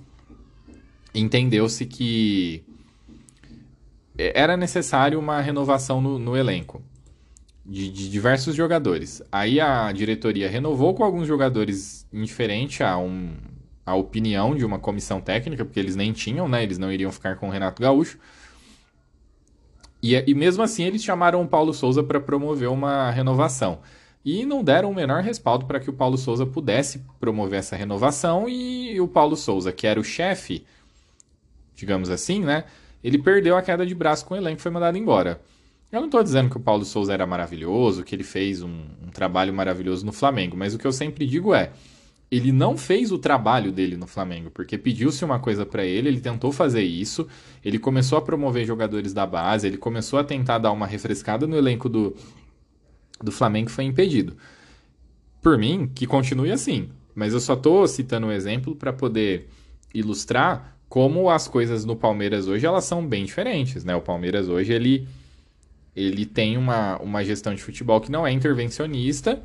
entendeu-se 1.15 1.85
que 1.87 2.65
era 4.17 4.57
necessário 4.57 5.19
uma 5.19 5.41
renovação 5.41 6.01
no, 6.01 6.19
no 6.19 6.37
elenco 6.37 6.83
de, 7.65 7.91
de, 7.91 8.11
diversos 8.11 8.55
jogadores. 8.55 9.23
Aí 9.31 9.61
a 9.61 9.91
diretoria 9.93 10.49
renovou 10.49 10.95
com 10.95 11.05
alguns 11.05 11.27
jogadores 11.27 12.07
indiferente 12.13 12.83
a, 12.83 12.97
um, 12.99 13.35
a 13.85 13.95
opinião 13.95 14.55
de 14.55 14.65
uma 14.65 14.79
comissão 14.79 15.21
técnica, 15.21 15.65
porque 15.65 15.81
eles 15.81 15.97
nem 15.97 16.13
tinham, 16.13 16.49
né? 16.49 16.63
Eles 16.63 16.79
não 16.79 16.91
iriam 16.93 17.13
ficar 17.13 17.37
com 17.37 17.49
o 17.49 17.51
Renato 17.51 17.81
Gaúcho. 17.81 18.19
E, 20.03 20.15
e 20.27 20.35
mesmo 20.35 20.63
assim 20.63 20.85
eles 20.85 21.03
chamaram 21.03 21.43
o 21.43 21.49
Paulo 21.49 21.73
Souza 21.73 22.03
para 22.03 22.21
promover 22.21 22.69
uma 22.69 23.11
renovação 23.11 23.81
e 24.25 24.47
não 24.47 24.63
deram 24.63 24.91
o 24.91 24.95
menor 24.95 25.23
respaldo 25.23 25.67
para 25.67 25.81
que 25.81 25.91
o 25.91 25.93
Paulo 25.93 26.17
Souza 26.17 26.47
pudesse 26.47 27.05
promover 27.19 27.59
essa 27.59 27.77
renovação 27.77 28.49
e 28.49 29.01
o 29.01 29.09
Paulo 29.09 29.37
Souza, 29.37 29.73
que 29.73 29.87
era 29.87 29.99
o 29.99 30.05
chefe, 30.05 30.65
digamos 31.75 32.09
assim, 32.09 32.41
né? 32.41 32.65
Ele 33.03 33.19
perdeu 33.19 33.57
a 33.57 33.63
queda 33.63 33.85
de 33.85 33.95
braço 33.95 34.25
com 34.25 34.35
o 34.35 34.37
elenco 34.37 34.61
e 34.61 34.63
foi 34.63 34.71
mandado 34.71 34.97
embora. 34.97 35.41
Eu 35.91 36.01
não 36.01 36.07
estou 36.07 36.23
dizendo 36.23 36.49
que 36.49 36.57
o 36.57 36.61
Paulo 36.61 36.85
Souza 36.85 37.13
era 37.13 37.27
maravilhoso, 37.27 38.05
que 38.05 38.15
ele 38.15 38.25
fez 38.25 38.63
um, 38.63 38.85
um 39.05 39.11
trabalho 39.13 39.53
maravilhoso 39.53 40.07
no 40.07 40.13
Flamengo, 40.13 40.57
mas 40.57 40.73
o 40.73 40.79
que 40.79 40.87
eu 40.87 40.93
sempre 40.93 41.27
digo 41.27 41.53
é, 41.53 41.73
ele 42.31 42.51
não 42.51 42.79
fez 42.79 43.13
o 43.13 43.19
trabalho 43.19 43.71
dele 43.71 43.95
no 43.95 44.07
Flamengo, 44.07 44.51
porque 44.51 44.79
pediu-se 44.79 45.23
uma 45.23 45.39
coisa 45.39 45.67
para 45.67 45.85
ele, 45.85 46.09
ele 46.09 46.21
tentou 46.21 46.51
fazer 46.51 46.83
isso, 46.83 47.29
ele 47.63 47.79
começou 47.79 48.17
a 48.17 48.23
promover 48.23 48.65
jogadores 48.65 49.13
da 49.13 49.27
base, 49.27 49.67
ele 49.67 49.77
começou 49.77 50.19
a 50.19 50.25
tentar 50.25 50.57
dar 50.57 50.73
uma 50.73 50.87
refrescada 50.87 51.47
no 51.47 51.59
elenco 51.59 51.91
do, 51.91 52.17
do 53.23 53.33
Flamengo 53.33 53.71
foi 53.71 53.85
impedido. 53.85 54.37
Por 55.41 55.59
mim, 55.59 55.91
que 55.95 56.07
continue 56.07 56.53
assim. 56.53 56.91
Mas 57.15 57.33
eu 57.33 57.41
só 57.41 57.55
estou 57.55 57.87
citando 57.87 58.29
um 58.29 58.33
exemplo 58.33 58.75
para 58.75 58.93
poder 58.93 59.49
ilustrar 59.93 60.77
como 60.89 61.31
as 61.31 61.49
coisas 61.49 61.85
no 61.85 61.97
Palmeiras 61.97 62.47
hoje 62.47 62.67
elas 62.67 62.85
são 62.85 63.07
bem 63.07 63.25
diferentes, 63.25 63.85
né? 63.85 63.95
O 63.95 64.01
Palmeiras 64.01 64.49
hoje 64.49 64.73
ele 64.73 65.09
ele 65.95 66.25
tem 66.25 66.57
uma, 66.57 66.99
uma 66.99 67.23
gestão 67.23 67.55
de 67.55 67.63
futebol 67.63 68.01
que 68.01 68.11
não 68.11 68.27
é 68.27 68.33
intervencionista 68.33 69.43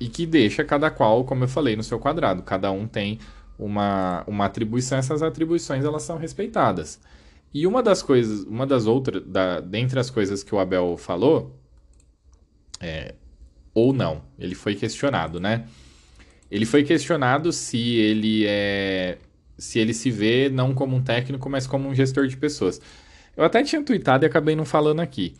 e 0.00 0.08
que 0.08 0.26
deixa 0.26 0.64
cada 0.64 0.90
qual, 0.90 1.24
como 1.24 1.44
eu 1.44 1.48
falei, 1.48 1.76
no 1.76 1.82
seu 1.82 1.98
quadrado. 1.98 2.42
Cada 2.42 2.70
um 2.70 2.86
tem 2.86 3.18
uma, 3.58 4.24
uma 4.26 4.46
atribuição, 4.46 4.98
essas 4.98 5.22
atribuições 5.22 5.84
elas 5.84 6.02
são 6.02 6.16
respeitadas. 6.16 7.00
E 7.52 7.66
uma 7.66 7.82
das 7.82 8.02
coisas, 8.02 8.44
uma 8.44 8.66
das 8.66 8.86
outras, 8.86 9.22
da, 9.26 9.60
dentre 9.60 9.98
as 9.98 10.10
coisas 10.10 10.42
que 10.42 10.54
o 10.54 10.58
Abel 10.58 10.96
falou, 10.96 11.54
é, 12.80 13.14
ou 13.74 13.92
não. 13.92 14.22
Ele 14.38 14.54
foi 14.54 14.74
questionado, 14.74 15.40
né? 15.40 15.66
Ele 16.50 16.64
foi 16.64 16.84
questionado 16.84 17.52
se 17.52 17.78
ele 17.78 18.44
é 18.46 19.18
se 19.58 19.78
ele 19.78 19.94
se 19.94 20.10
vê 20.10 20.50
não 20.50 20.74
como 20.74 20.96
um 20.96 21.02
técnico, 21.02 21.48
mas 21.48 21.66
como 21.66 21.88
um 21.88 21.94
gestor 21.94 22.26
de 22.26 22.36
pessoas. 22.36 22.80
Eu 23.36 23.44
até 23.44 23.62
tinha 23.62 23.82
tweetado 23.82 24.24
e 24.24 24.26
acabei 24.26 24.54
não 24.54 24.64
falando 24.64 25.00
aqui. 25.00 25.34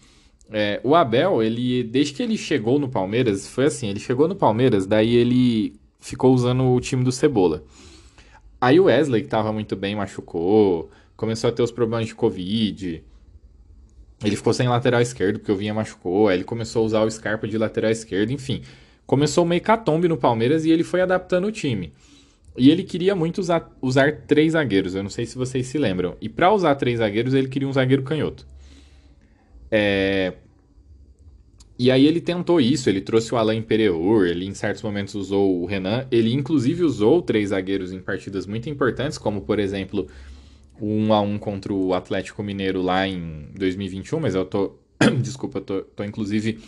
É, 0.50 0.80
o 0.84 0.94
Abel, 0.94 1.42
ele 1.42 1.82
desde 1.84 2.14
que 2.14 2.22
ele 2.22 2.36
chegou 2.38 2.78
no 2.78 2.88
Palmeiras, 2.88 3.48
foi 3.48 3.66
assim, 3.66 3.88
ele 3.88 4.00
chegou 4.00 4.28
no 4.28 4.36
Palmeiras, 4.36 4.86
daí 4.86 5.14
ele 5.14 5.78
ficou 5.98 6.32
usando 6.34 6.64
o 6.64 6.80
time 6.80 7.04
do 7.04 7.12
Cebola. 7.12 7.64
Aí 8.60 8.80
o 8.80 8.84
Wesley, 8.84 9.20
que 9.22 9.26
estava 9.26 9.52
muito 9.52 9.76
bem, 9.76 9.94
machucou, 9.94 10.90
começou 11.16 11.50
a 11.50 11.52
ter 11.52 11.62
os 11.62 11.72
problemas 11.72 12.06
de 12.06 12.14
Covid, 12.14 13.04
ele 14.24 14.36
ficou 14.36 14.52
sem 14.52 14.68
lateral 14.68 15.00
esquerdo, 15.00 15.38
porque 15.38 15.52
o 15.52 15.56
Vinha 15.56 15.74
machucou. 15.74 16.28
Aí 16.28 16.36
ele 16.36 16.44
começou 16.44 16.82
a 16.82 16.86
usar 16.86 17.02
o 17.02 17.10
Scarpa 17.10 17.46
de 17.46 17.58
lateral 17.58 17.90
esquerdo, 17.90 18.30
enfim. 18.30 18.62
Começou 19.06 19.44
meio 19.44 19.60
catombe 19.60 20.08
no 20.08 20.16
Palmeiras 20.16 20.64
e 20.64 20.70
ele 20.70 20.82
foi 20.82 21.00
adaptando 21.00 21.46
o 21.46 21.52
time. 21.52 21.92
E 22.56 22.70
ele 22.70 22.82
queria 22.82 23.14
muito 23.14 23.38
usar, 23.38 23.70
usar 23.82 24.22
três 24.26 24.52
zagueiros, 24.52 24.94
eu 24.94 25.02
não 25.02 25.10
sei 25.10 25.26
se 25.26 25.36
vocês 25.36 25.66
se 25.66 25.76
lembram. 25.76 26.16
E 26.20 26.28
para 26.28 26.52
usar 26.52 26.74
três 26.76 26.98
zagueiros, 26.98 27.34
ele 27.34 27.48
queria 27.48 27.68
um 27.68 27.72
zagueiro 27.72 28.02
canhoto. 28.02 28.46
É... 29.70 30.32
E 31.78 31.90
aí 31.90 32.06
ele 32.06 32.22
tentou 32.22 32.58
isso, 32.58 32.88
ele 32.88 33.02
trouxe 33.02 33.34
o 33.34 33.36
Alain 33.36 33.60
Pereur, 33.60 34.26
ele 34.26 34.46
em 34.46 34.54
certos 34.54 34.82
momentos 34.82 35.14
usou 35.14 35.60
o 35.60 35.66
Renan, 35.66 36.06
ele 36.10 36.32
inclusive 36.32 36.82
usou 36.82 37.20
três 37.20 37.50
zagueiros 37.50 37.92
em 37.92 38.00
partidas 38.00 38.46
muito 38.46 38.70
importantes, 38.70 39.18
como 39.18 39.42
por 39.42 39.58
exemplo 39.58 40.06
o 40.80 40.86
1 40.86 41.12
a 41.12 41.20
1 41.20 41.38
contra 41.38 41.72
o 41.72 41.94
Atlético 41.94 42.42
Mineiro 42.42 42.82
lá 42.82 43.06
em 43.06 43.48
2021, 43.54 44.20
mas 44.20 44.34
eu 44.34 44.44
tô. 44.44 44.76
Desculpa, 45.20 45.60
tô, 45.60 45.82
tô 45.82 46.04
inclusive 46.04 46.58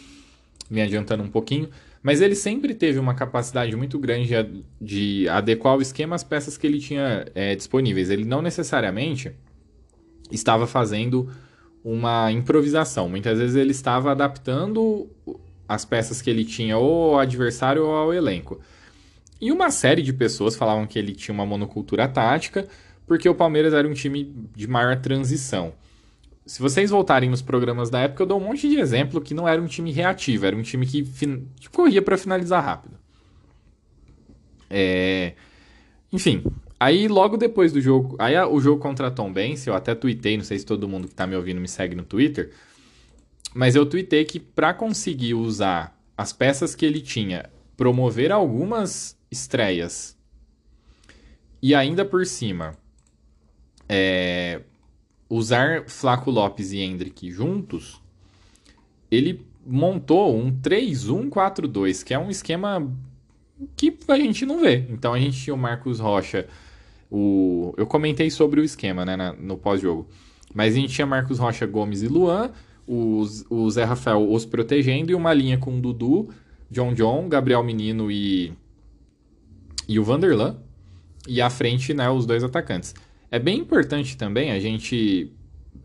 me 0.70 0.82
adiantando 0.82 1.22
um 1.22 1.28
pouquinho. 1.28 1.68
Mas 2.02 2.20
ele 2.20 2.34
sempre 2.34 2.74
teve 2.74 2.98
uma 2.98 3.14
capacidade 3.14 3.74
muito 3.74 3.98
grande 3.98 4.32
de 4.80 5.28
adequar 5.28 5.76
o 5.76 5.82
esquema 5.82 6.14
às 6.14 6.22
peças 6.22 6.56
que 6.56 6.66
ele 6.66 6.78
tinha 6.78 7.26
é, 7.34 7.56
disponíveis. 7.56 8.08
Ele 8.08 8.24
não 8.24 8.40
necessariamente 8.40 9.32
estava 10.30 10.66
fazendo 10.66 11.28
uma 11.84 12.30
improvisação. 12.30 13.08
Muitas 13.08 13.38
vezes 13.38 13.56
ele 13.56 13.72
estava 13.72 14.12
adaptando 14.12 15.08
as 15.68 15.84
peças 15.84 16.22
que 16.22 16.30
ele 16.30 16.44
tinha 16.44 16.78
ou 16.78 17.14
ao 17.14 17.20
adversário 17.20 17.84
ou 17.84 17.94
ao 17.94 18.14
elenco. 18.14 18.60
E 19.40 19.52
uma 19.52 19.70
série 19.70 20.02
de 20.02 20.12
pessoas 20.12 20.56
falavam 20.56 20.86
que 20.86 20.98
ele 20.98 21.14
tinha 21.14 21.32
uma 21.32 21.46
monocultura 21.46 22.08
tática, 22.08 22.66
porque 23.08 23.28
o 23.28 23.34
Palmeiras 23.34 23.72
era 23.72 23.88
um 23.88 23.94
time 23.94 24.32
de 24.54 24.68
maior 24.68 25.00
transição. 25.00 25.72
Se 26.44 26.60
vocês 26.60 26.90
voltarem 26.90 27.28
nos 27.28 27.42
programas 27.42 27.90
da 27.90 28.00
época, 28.00 28.22
eu 28.22 28.26
dou 28.26 28.38
um 28.38 28.44
monte 28.44 28.68
de 28.68 28.78
exemplo 28.78 29.20
que 29.20 29.34
não 29.34 29.48
era 29.48 29.60
um 29.60 29.66
time 29.66 29.90
reativo, 29.90 30.46
era 30.46 30.54
um 30.54 30.62
time 30.62 30.86
que, 30.86 31.02
que 31.02 31.68
corria 31.70 32.02
para 32.02 32.18
finalizar 32.18 32.62
rápido. 32.62 32.98
É... 34.70 35.32
Enfim, 36.12 36.44
aí 36.78 37.08
logo 37.08 37.36
depois 37.36 37.72
do 37.72 37.80
jogo, 37.80 38.14
aí 38.18 38.38
o 38.38 38.60
jogo 38.60 38.80
contra 38.80 39.08
a 39.08 39.10
Tom 39.10 39.32
Benz, 39.32 39.66
eu 39.66 39.74
até 39.74 39.94
tuitei, 39.94 40.36
não 40.36 40.44
sei 40.44 40.58
se 40.58 40.66
todo 40.66 40.88
mundo 40.88 41.08
que 41.08 41.14
tá 41.14 41.26
me 41.26 41.34
ouvindo 41.34 41.60
me 41.60 41.68
segue 41.68 41.94
no 41.94 42.02
Twitter, 42.02 42.52
mas 43.54 43.74
eu 43.74 43.86
tuitei 43.86 44.24
que 44.24 44.38
para 44.38 44.74
conseguir 44.74 45.34
usar 45.34 45.98
as 46.16 46.32
peças 46.32 46.74
que 46.74 46.84
ele 46.84 47.00
tinha, 47.00 47.48
promover 47.76 48.32
algumas 48.32 49.16
estreias 49.30 50.16
e 51.62 51.74
ainda 51.74 52.04
por 52.04 52.24
cima 52.26 52.76
é, 53.88 54.60
usar 55.28 55.84
Flaco 55.88 56.30
Lopes 56.30 56.72
e 56.72 56.78
Hendrick 56.78 57.30
juntos, 57.30 58.00
ele 59.10 59.46
montou 59.66 60.36
um 60.36 60.52
3-1-4-2, 60.52 62.04
que 62.04 62.14
é 62.14 62.18
um 62.18 62.30
esquema 62.30 62.90
que 63.76 63.96
a 64.08 64.16
gente 64.16 64.46
não 64.46 64.60
vê. 64.60 64.86
Então 64.90 65.12
a 65.12 65.18
gente 65.18 65.38
tinha 65.38 65.54
o 65.54 65.58
Marcos 65.58 65.98
Rocha, 66.00 66.46
o... 67.10 67.74
eu 67.76 67.86
comentei 67.86 68.30
sobre 68.30 68.60
o 68.60 68.64
esquema 68.64 69.04
né, 69.04 69.16
na, 69.16 69.32
no 69.32 69.56
pós-jogo, 69.56 70.08
mas 70.54 70.74
a 70.74 70.76
gente 70.76 70.92
tinha 70.94 71.06
Marcos 71.06 71.38
Rocha, 71.38 71.66
Gomes 71.66 72.02
e 72.02 72.08
Luan, 72.08 72.50
os, 72.86 73.44
o 73.50 73.70
Zé 73.70 73.84
Rafael 73.84 74.30
os 74.30 74.46
protegendo 74.46 75.12
e 75.12 75.14
uma 75.14 75.34
linha 75.34 75.58
com 75.58 75.78
Dudu, 75.78 76.30
John 76.70 76.94
John, 76.94 77.28
Gabriel 77.28 77.62
Menino 77.62 78.10
e, 78.10 78.52
e 79.86 79.98
o 79.98 80.04
Vanderlan. 80.04 80.56
E 81.26 81.42
à 81.42 81.50
frente, 81.50 81.92
né, 81.92 82.08
os 82.08 82.24
dois 82.24 82.42
atacantes. 82.42 82.94
É 83.30 83.38
bem 83.38 83.58
importante 83.58 84.16
também 84.16 84.52
a 84.52 84.58
gente 84.58 85.32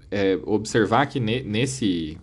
é, 0.09 0.39
observar 0.45 1.07
que 1.07 1.19
ne, 1.19 1.43
nesse, 1.43 2.17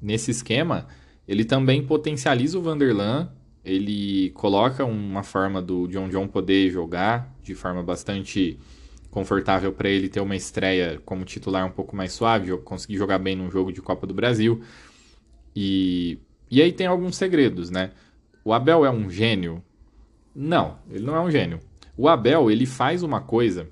nesse 0.00 0.30
esquema 0.30 0.86
ele 1.26 1.44
também 1.44 1.84
potencializa 1.84 2.58
o 2.58 2.62
Vanderlan, 2.62 3.32
ele 3.64 4.30
coloca 4.30 4.84
uma 4.84 5.22
forma 5.22 5.62
do 5.62 5.86
John 5.88 6.08
John 6.08 6.28
poder 6.28 6.70
jogar 6.70 7.34
de 7.42 7.54
forma 7.54 7.82
bastante 7.82 8.58
confortável 9.10 9.72
para 9.72 9.88
ele 9.88 10.08
ter 10.08 10.20
uma 10.20 10.36
estreia 10.36 11.00
como 11.04 11.24
titular 11.24 11.66
um 11.66 11.70
pouco 11.70 11.94
mais 11.94 12.12
suave, 12.12 12.56
conseguir 12.58 12.96
jogar 12.96 13.18
bem 13.18 13.36
num 13.36 13.50
jogo 13.50 13.72
de 13.72 13.82
Copa 13.82 14.06
do 14.06 14.14
Brasil. 14.14 14.62
E, 15.54 16.18
e 16.50 16.62
aí 16.62 16.72
tem 16.72 16.86
alguns 16.86 17.16
segredos, 17.16 17.70
né? 17.70 17.90
O 18.44 18.52
Abel 18.52 18.84
é 18.84 18.90
um 18.90 19.10
gênio? 19.10 19.62
Não, 20.34 20.78
ele 20.90 21.04
não 21.04 21.14
é 21.14 21.20
um 21.20 21.30
gênio. 21.30 21.60
O 21.96 22.08
Abel, 22.08 22.50
ele 22.50 22.64
faz 22.64 23.02
uma 23.02 23.20
coisa 23.20 23.68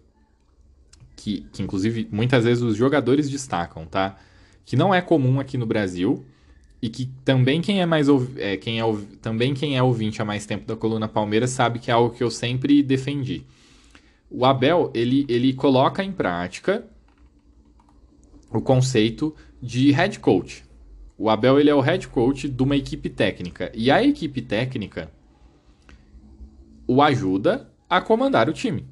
que, 1.21 1.47
que 1.53 1.63
inclusive 1.63 2.09
muitas 2.11 2.45
vezes 2.45 2.63
os 2.63 2.77
jogadores 2.77 3.29
destacam, 3.29 3.85
tá? 3.85 4.17
Que 4.65 4.75
não 4.75 4.95
é 4.95 5.03
comum 5.03 5.39
aqui 5.39 5.59
no 5.59 5.67
Brasil 5.67 6.25
e 6.81 6.89
que 6.89 7.11
também 7.25 7.61
quem 7.61 7.83
é 7.83 7.87
mais 7.87 8.09
é, 8.37 8.57
quem 8.57 8.81
é 8.81 8.85
também 9.21 9.53
quem 9.53 9.77
é 9.77 9.83
ouvinte 9.83 10.23
há 10.23 10.25
mais 10.25 10.47
tempo 10.47 10.67
da 10.67 10.75
coluna 10.75 11.07
Palmeiras 11.07 11.51
sabe 11.51 11.79
que 11.79 11.91
é 11.91 11.95
algo 11.95 12.15
que 12.15 12.25
eu 12.25 12.31
sempre 12.31 12.83
defendi. 12.83 13.45
O 14.31 14.47
Abel 14.47 14.91
ele, 14.95 15.27
ele 15.29 15.53
coloca 15.53 16.03
em 16.03 16.13
prática 16.13 16.87
o 18.51 18.61
conceito 18.61 19.35
de 19.61 19.91
head 19.91 20.19
coach. 20.21 20.65
O 21.19 21.29
Abel 21.29 21.61
ele 21.61 21.69
é 21.69 21.75
o 21.75 21.81
head 21.81 22.09
coach 22.09 22.49
de 22.49 22.63
uma 22.63 22.77
equipe 22.77 23.11
técnica 23.11 23.71
e 23.75 23.91
a 23.91 24.03
equipe 24.03 24.41
técnica 24.41 25.11
o 26.87 27.03
ajuda 27.03 27.71
a 27.89 28.01
comandar 28.01 28.49
o 28.49 28.55
time. 28.55 28.87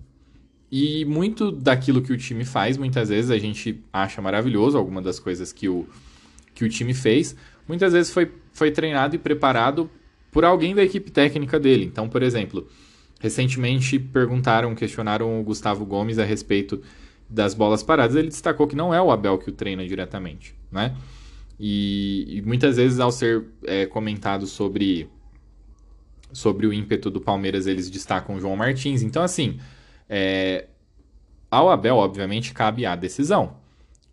E 0.71 1.05
muito 1.07 1.51
daquilo 1.51 2.03
que 2.03 2.13
o 2.13 2.17
time 2.17 2.45
faz, 2.45 2.77
muitas 2.77 3.09
vezes 3.09 3.31
a 3.31 3.39
gente 3.39 3.83
acha 3.93 4.21
maravilhoso, 4.21 4.77
alguma 4.77 5.01
das 5.01 5.19
coisas 5.19 5.53
que 5.53 5.69
o, 5.69 5.87
que 6.55 6.65
o 6.65 6.69
time 6.69 6.93
fez, 6.93 7.35
muitas 7.67 7.93
vezes 7.93 8.13
foi, 8.13 8.31
foi 8.53 8.71
treinado 8.71 9.15
e 9.15 9.19
preparado 9.19 9.91
por 10.31 10.45
alguém 10.45 10.75
da 10.75 10.83
equipe 10.83 11.11
técnica 11.11 11.59
dele. 11.59 11.85
Então, 11.85 12.09
por 12.09 12.23
exemplo, 12.23 12.69
recentemente 13.19 13.99
perguntaram, 13.99 14.75
questionaram 14.75 15.41
o 15.41 15.43
Gustavo 15.43 15.87
Gomes 15.87 16.19
a 16.19 16.25
respeito 16.25 16.83
das 17.29 17.55
bolas 17.55 17.83
paradas, 17.83 18.17
ele 18.17 18.29
destacou 18.29 18.67
que 18.67 18.77
não 18.77 18.93
é 18.93 19.01
o 19.01 19.11
Abel 19.11 19.39
que 19.39 19.51
o 19.51 19.53
treina 19.53 19.87
diretamente, 19.87 20.55
né? 20.73 20.97
E, 21.61 22.39
e 22.39 22.43
muitas 22.43 22.77
vezes 22.77 23.01
ao 23.01 23.11
ser 23.11 23.45
é, 23.65 23.85
comentado 23.85 24.47
sobre 24.47 25.09
sobre 26.33 26.67
o 26.67 26.73
ímpeto 26.73 27.11
do 27.11 27.21
Palmeiras, 27.21 27.67
eles 27.67 27.89
destacam 27.89 28.37
o 28.37 28.41
João 28.41 28.55
Martins. 28.55 29.03
Então, 29.03 29.23
assim, 29.23 29.59
é, 30.09 30.67
ao 31.51 31.71
Abel, 31.71 31.97
obviamente, 31.97 32.53
cabe 32.53 32.87
a 32.87 32.97
decisão. 32.97 33.57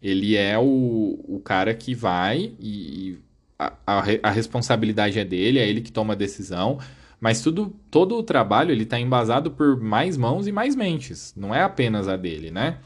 Ele 0.02 0.36
é 0.36 0.58
o, 0.58 1.20
o 1.28 1.42
cara 1.44 1.74
que 1.74 1.96
vai 1.96 2.54
e 2.60 3.20
a, 3.58 3.74
a, 3.86 4.04
a 4.24 4.30
responsabilidade 4.30 5.18
é 5.20 5.26
dele, 5.26 5.60
é 5.60 5.68
ele 5.68 5.82
que 5.82 5.92
toma 5.92 6.14
a 6.14 6.18
decisão. 6.18 6.80
Mas 7.20 7.42
tudo, 7.42 7.74
todo 7.90 8.16
o 8.18 8.24
trabalho 8.24 8.72
ele 8.72 8.84
está 8.84 9.00
embasado 9.00 9.50
por 9.52 9.80
mais 9.80 10.18
mãos 10.18 10.48
e 10.48 10.52
mais 10.52 10.76
mentes. 10.76 11.34
Não 11.36 11.56
é 11.56 11.62
apenas 11.62 12.08
a 12.08 12.16
dele, 12.16 12.52
né? 12.52 12.78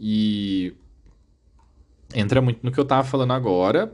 E 0.00 0.72
entra 2.14 2.40
muito 2.40 2.60
no 2.62 2.70
que 2.70 2.78
eu 2.78 2.84
estava 2.84 3.06
falando 3.06 3.32
agora, 3.32 3.92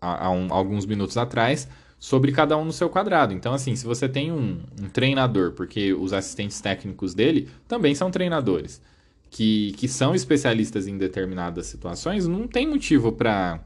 há, 0.00 0.26
há 0.26 0.30
um, 0.30 0.52
alguns 0.52 0.86
minutos 0.86 1.16
atrás, 1.16 1.68
sobre 2.04 2.32
cada 2.32 2.54
um 2.54 2.66
no 2.66 2.72
seu 2.72 2.90
quadrado. 2.90 3.32
Então, 3.32 3.54
assim, 3.54 3.74
se 3.74 3.86
você 3.86 4.06
tem 4.06 4.30
um, 4.30 4.60
um 4.78 4.90
treinador, 4.90 5.52
porque 5.52 5.94
os 5.94 6.12
assistentes 6.12 6.60
técnicos 6.60 7.14
dele 7.14 7.48
também 7.66 7.94
são 7.94 8.10
treinadores, 8.10 8.82
que, 9.30 9.72
que 9.78 9.88
são 9.88 10.14
especialistas 10.14 10.86
em 10.86 10.98
determinadas 10.98 11.64
situações, 11.64 12.26
não 12.26 12.46
tem 12.46 12.68
motivo 12.68 13.10
para 13.10 13.58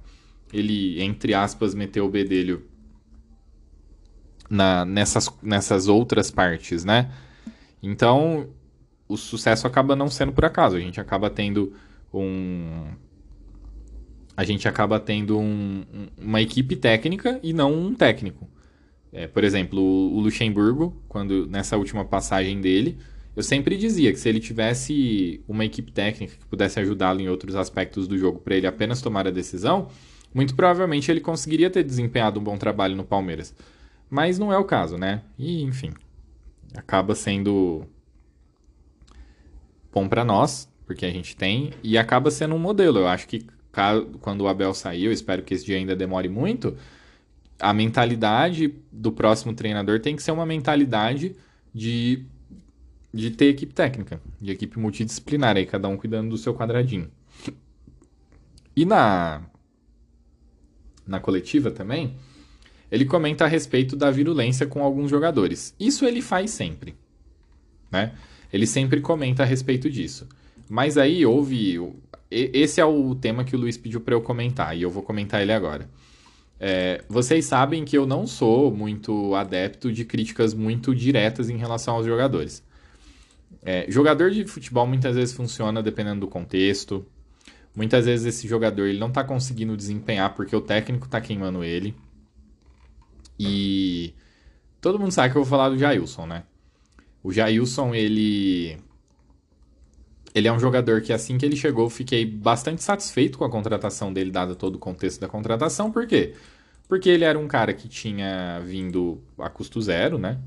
ele, 0.52 1.02
entre 1.02 1.34
aspas, 1.34 1.74
meter 1.74 2.00
o 2.00 2.08
bedelho 2.08 2.64
na, 4.48 4.84
nessas, 4.84 5.28
nessas 5.42 5.88
outras 5.88 6.30
partes, 6.30 6.84
né? 6.84 7.10
Então, 7.82 8.50
o 9.08 9.16
sucesso 9.16 9.66
acaba 9.66 9.96
não 9.96 10.08
sendo 10.08 10.30
por 10.30 10.44
acaso. 10.44 10.76
A 10.76 10.80
gente 10.80 11.00
acaba 11.00 11.28
tendo 11.28 11.72
um, 12.14 12.86
a 14.38 14.44
gente 14.44 14.68
acaba 14.68 15.00
tendo 15.00 15.36
um, 15.36 15.84
uma 16.16 16.40
equipe 16.40 16.76
técnica 16.76 17.40
e 17.42 17.52
não 17.52 17.74
um 17.74 17.92
técnico. 17.92 18.48
É, 19.12 19.26
por 19.26 19.42
exemplo, 19.42 19.80
o 19.80 20.20
Luxemburgo, 20.20 21.02
quando 21.08 21.48
nessa 21.48 21.76
última 21.76 22.04
passagem 22.04 22.60
dele, 22.60 22.98
eu 23.34 23.42
sempre 23.42 23.76
dizia 23.76 24.12
que 24.12 24.20
se 24.20 24.28
ele 24.28 24.38
tivesse 24.38 25.42
uma 25.48 25.64
equipe 25.64 25.90
técnica 25.90 26.36
que 26.36 26.46
pudesse 26.46 26.78
ajudá-lo 26.78 27.20
em 27.20 27.28
outros 27.28 27.56
aspectos 27.56 28.06
do 28.06 28.16
jogo 28.16 28.38
para 28.38 28.54
ele 28.54 28.68
apenas 28.68 29.02
tomar 29.02 29.26
a 29.26 29.32
decisão, 29.32 29.88
muito 30.32 30.54
provavelmente 30.54 31.10
ele 31.10 31.20
conseguiria 31.20 31.68
ter 31.68 31.82
desempenhado 31.82 32.38
um 32.38 32.44
bom 32.44 32.56
trabalho 32.56 32.94
no 32.94 33.02
Palmeiras. 33.02 33.52
Mas 34.08 34.38
não 34.38 34.52
é 34.52 34.56
o 34.56 34.64
caso, 34.64 34.96
né? 34.96 35.22
E, 35.36 35.64
enfim, 35.64 35.90
acaba 36.76 37.16
sendo 37.16 37.84
bom 39.92 40.08
para 40.08 40.24
nós, 40.24 40.72
porque 40.86 41.04
a 41.04 41.10
gente 41.10 41.36
tem, 41.36 41.72
e 41.82 41.98
acaba 41.98 42.30
sendo 42.30 42.54
um 42.54 42.58
modelo. 42.60 43.00
Eu 43.00 43.08
acho 43.08 43.26
que 43.26 43.44
quando 44.20 44.42
o 44.42 44.48
Abel 44.48 44.74
saiu, 44.74 45.12
espero 45.12 45.42
que 45.42 45.54
esse 45.54 45.64
dia 45.64 45.76
ainda 45.76 45.94
demore 45.94 46.28
muito, 46.28 46.76
a 47.58 47.72
mentalidade 47.72 48.74
do 48.92 49.10
próximo 49.10 49.52
treinador 49.52 50.00
tem 50.00 50.14
que 50.14 50.22
ser 50.22 50.30
uma 50.30 50.46
mentalidade 50.46 51.34
de, 51.74 52.24
de 53.12 53.30
ter 53.30 53.46
equipe 53.46 53.72
técnica, 53.72 54.20
de 54.40 54.52
equipe 54.52 54.78
multidisciplinar, 54.78 55.56
aí 55.56 55.66
cada 55.66 55.88
um 55.88 55.96
cuidando 55.96 56.30
do 56.30 56.38
seu 56.38 56.54
quadradinho. 56.54 57.10
E 58.76 58.84
na, 58.84 59.42
na 61.06 61.18
coletiva 61.18 61.70
também, 61.70 62.14
ele 62.90 63.04
comenta 63.04 63.44
a 63.44 63.48
respeito 63.48 63.96
da 63.96 64.10
virulência 64.10 64.66
com 64.66 64.82
alguns 64.82 65.10
jogadores. 65.10 65.74
Isso 65.78 66.04
ele 66.04 66.22
faz 66.22 66.52
sempre, 66.52 66.94
né? 67.90 68.14
Ele 68.52 68.66
sempre 68.66 69.00
comenta 69.00 69.42
a 69.42 69.46
respeito 69.46 69.90
disso. 69.90 70.26
Mas 70.70 70.96
aí 70.96 71.24
houve 71.26 71.78
esse 72.30 72.80
é 72.80 72.84
o 72.84 73.14
tema 73.14 73.44
que 73.44 73.56
o 73.56 73.58
Luiz 73.58 73.76
pediu 73.76 74.00
para 74.00 74.14
eu 74.14 74.20
comentar 74.20 74.76
e 74.76 74.82
eu 74.82 74.90
vou 74.90 75.02
comentar 75.02 75.40
ele 75.40 75.52
agora. 75.52 75.88
É, 76.60 77.04
vocês 77.08 77.44
sabem 77.44 77.84
que 77.84 77.96
eu 77.96 78.06
não 78.06 78.26
sou 78.26 78.74
muito 78.74 79.34
adepto 79.34 79.92
de 79.92 80.04
críticas 80.04 80.52
muito 80.54 80.94
diretas 80.94 81.48
em 81.48 81.56
relação 81.56 81.94
aos 81.94 82.06
jogadores. 82.06 82.62
É, 83.62 83.86
jogador 83.88 84.30
de 84.30 84.46
futebol 84.46 84.86
muitas 84.86 85.16
vezes 85.16 85.34
funciona 85.34 85.82
dependendo 85.82 86.20
do 86.20 86.28
contexto. 86.28 87.06
Muitas 87.74 88.06
vezes 88.06 88.26
esse 88.26 88.48
jogador 88.48 88.86
ele 88.86 88.98
não 88.98 89.08
está 89.08 89.22
conseguindo 89.22 89.76
desempenhar 89.76 90.34
porque 90.34 90.54
o 90.54 90.60
técnico 90.60 91.06
está 91.06 91.20
queimando 91.20 91.62
ele. 91.62 91.94
E 93.38 94.14
todo 94.80 94.98
mundo 94.98 95.12
sabe 95.12 95.32
que 95.32 95.38
eu 95.38 95.44
vou 95.44 95.50
falar 95.50 95.68
do 95.68 95.78
Jailson, 95.78 96.26
né? 96.26 96.42
O 97.22 97.32
Jailson, 97.32 97.94
ele 97.94 98.78
ele 100.38 100.48
é 100.48 100.52
um 100.52 100.58
jogador 100.58 101.00
que 101.02 101.12
assim 101.12 101.36
que 101.36 101.44
ele 101.44 101.56
chegou, 101.56 101.90
fiquei 101.90 102.24
bastante 102.24 102.82
satisfeito 102.82 103.38
com 103.38 103.44
a 103.44 103.50
contratação 103.50 104.12
dele, 104.12 104.30
dado 104.30 104.56
todo 104.56 104.76
o 104.76 104.78
contexto 104.78 105.20
da 105.20 105.28
contratação. 105.28 105.90
Por 105.90 106.06
quê? 106.06 106.34
Porque 106.88 107.08
ele 107.08 107.24
era 107.24 107.38
um 107.38 107.46
cara 107.46 107.74
que 107.74 107.88
tinha 107.88 108.60
vindo 108.64 109.20
a 109.38 109.50
custo 109.50 109.80
zero, 109.80 110.18
né? 110.18 110.38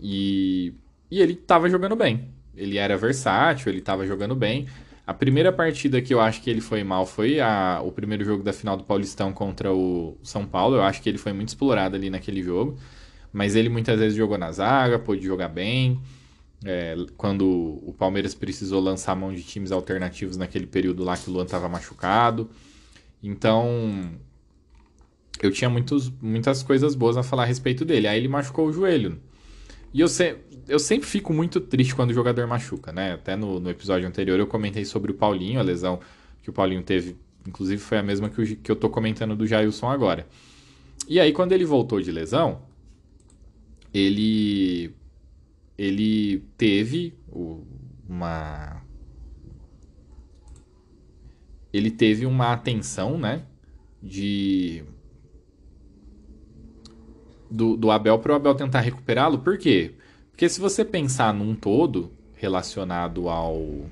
E, 0.00 0.72
e 1.10 1.20
ele 1.20 1.34
estava 1.34 1.68
jogando 1.68 1.94
bem. 1.94 2.28
Ele 2.56 2.78
era 2.78 2.96
versátil, 2.96 3.70
ele 3.70 3.80
estava 3.80 4.06
jogando 4.06 4.34
bem. 4.34 4.66
A 5.06 5.14
primeira 5.14 5.52
partida 5.52 6.00
que 6.00 6.12
eu 6.12 6.20
acho 6.20 6.42
que 6.42 6.50
ele 6.50 6.60
foi 6.60 6.84
mal 6.84 7.06
foi 7.06 7.40
a, 7.40 7.80
o 7.84 7.92
primeiro 7.92 8.24
jogo 8.24 8.42
da 8.42 8.52
final 8.52 8.76
do 8.76 8.84
Paulistão 8.84 9.32
contra 9.32 9.72
o 9.72 10.16
São 10.22 10.46
Paulo. 10.46 10.76
Eu 10.76 10.82
acho 10.82 11.02
que 11.02 11.08
ele 11.08 11.18
foi 11.18 11.32
muito 11.32 11.48
explorado 11.48 11.96
ali 11.96 12.10
naquele 12.10 12.42
jogo. 12.42 12.78
Mas 13.32 13.54
ele 13.56 13.68
muitas 13.68 13.98
vezes 13.98 14.16
jogou 14.16 14.38
na 14.38 14.50
zaga, 14.52 14.98
pôde 14.98 15.24
jogar 15.24 15.48
bem. 15.48 16.00
É, 16.64 16.96
quando 17.16 17.46
o 17.86 17.94
Palmeiras 17.96 18.34
precisou 18.34 18.80
lançar 18.80 19.14
mão 19.14 19.32
de 19.32 19.42
times 19.42 19.70
alternativos 19.70 20.36
naquele 20.36 20.66
período 20.66 21.04
lá 21.04 21.16
que 21.16 21.30
o 21.30 21.32
Luan 21.32 21.44
estava 21.44 21.68
machucado. 21.68 22.50
Então, 23.22 24.10
eu 25.40 25.52
tinha 25.52 25.70
muitos, 25.70 26.10
muitas 26.20 26.62
coisas 26.62 26.94
boas 26.94 27.16
a 27.16 27.22
falar 27.22 27.44
a 27.44 27.46
respeito 27.46 27.84
dele. 27.84 28.08
Aí 28.08 28.18
ele 28.18 28.28
machucou 28.28 28.66
o 28.66 28.72
joelho. 28.72 29.20
E 29.92 30.00
eu, 30.00 30.08
se, 30.08 30.36
eu 30.68 30.78
sempre 30.78 31.08
fico 31.08 31.32
muito 31.32 31.60
triste 31.60 31.94
quando 31.94 32.10
o 32.10 32.14
jogador 32.14 32.46
machuca, 32.46 32.92
né? 32.92 33.12
Até 33.14 33.36
no, 33.36 33.58
no, 33.58 33.70
episódio 33.70 34.06
anterior 34.06 34.38
eu 34.38 34.46
comentei 34.46 34.84
sobre 34.84 35.10
o 35.10 35.14
Paulinho, 35.14 35.60
a 35.60 35.62
lesão 35.62 36.00
que 36.42 36.50
o 36.50 36.52
Paulinho 36.52 36.82
teve, 36.82 37.16
inclusive 37.46 37.80
foi 37.80 37.98
a 37.98 38.02
mesma 38.02 38.28
que, 38.28 38.40
o, 38.40 38.56
que 38.56 38.70
eu 38.70 38.76
tô 38.76 38.90
comentando 38.90 39.34
do 39.34 39.46
Jailson 39.46 39.88
agora. 39.88 40.26
E 41.08 41.18
aí, 41.18 41.32
quando 41.32 41.52
ele 41.52 41.64
voltou 41.64 42.00
de 42.02 42.12
lesão, 42.12 42.60
ele 43.94 44.94
ele 45.78 46.44
teve 46.58 47.14
uma 48.08 48.82
ele 51.72 51.90
teve 51.90 52.26
uma 52.26 52.52
atenção, 52.52 53.16
né, 53.16 53.44
de 54.02 54.82
do, 57.50 57.76
do 57.76 57.90
Abel 57.90 58.18
para 58.18 58.32
o 58.32 58.34
Abel 58.34 58.54
tentar 58.54 58.80
recuperá-lo. 58.80 59.38
Por 59.38 59.56
quê? 59.56 59.94
Porque 60.30 60.48
se 60.48 60.60
você 60.60 60.84
pensar 60.84 61.32
num 61.32 61.54
todo 61.54 62.12
relacionado 62.34 63.28
ao 63.28 63.86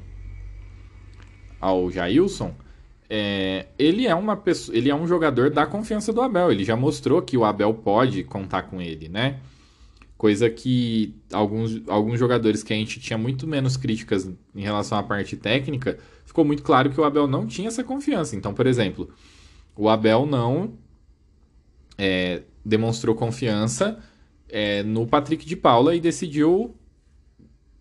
ao 1.61 1.90
Jailson, 1.90 2.55
é, 3.09 3.66
ele 3.79 4.07
é 4.07 4.14
uma 4.14 4.37
pessoa, 4.37 4.77
ele 4.77 4.90
é 4.90 4.94
um 4.94 5.07
jogador 5.07 5.51
da 5.51 5.66
confiança 5.66 6.12
do 6.12 6.20
Abel. 6.20 6.51
Ele 6.51 6.64
já 6.64 6.77
mostrou 6.77 7.22
que 7.22 7.37
o 7.37 7.44
Abel 7.44 7.72
pode 7.75 8.25
contar 8.25 8.64
com 8.64 8.81
ele, 8.81 9.09
né? 9.09 9.40
Coisa 10.16 10.48
que 10.48 11.14
alguns, 11.31 11.83
alguns 11.88 12.18
jogadores 12.18 12.62
que 12.62 12.72
a 12.72 12.76
gente 12.76 12.98
tinha 13.00 13.18
muito 13.18 13.46
menos 13.46 13.76
críticas 13.76 14.31
em 14.55 14.62
relação 14.62 14.96
à 14.96 15.02
parte 15.02 15.37
técnica, 15.37 15.98
ficou 16.24 16.44
muito 16.44 16.62
claro 16.62 16.90
que 16.90 17.00
o 17.00 17.05
Abel 17.05 17.26
não 17.26 17.46
tinha 17.46 17.68
essa 17.68 17.85
confiança. 17.85 18.35
Então, 18.35 18.55
por 18.55 18.66
exemplo, 18.66 19.11
o 19.76 19.88
Abel 19.88 20.24
não 20.24 20.72
é, 21.98 22.42
demonstrou 22.64 23.14
confiança 23.14 23.98
é, 24.48 24.83
no 24.83 25.07
Patrick 25.07 25.44
de 25.44 25.57
Paula 25.57 25.94
e 25.94 26.00
decidiu 26.00 26.74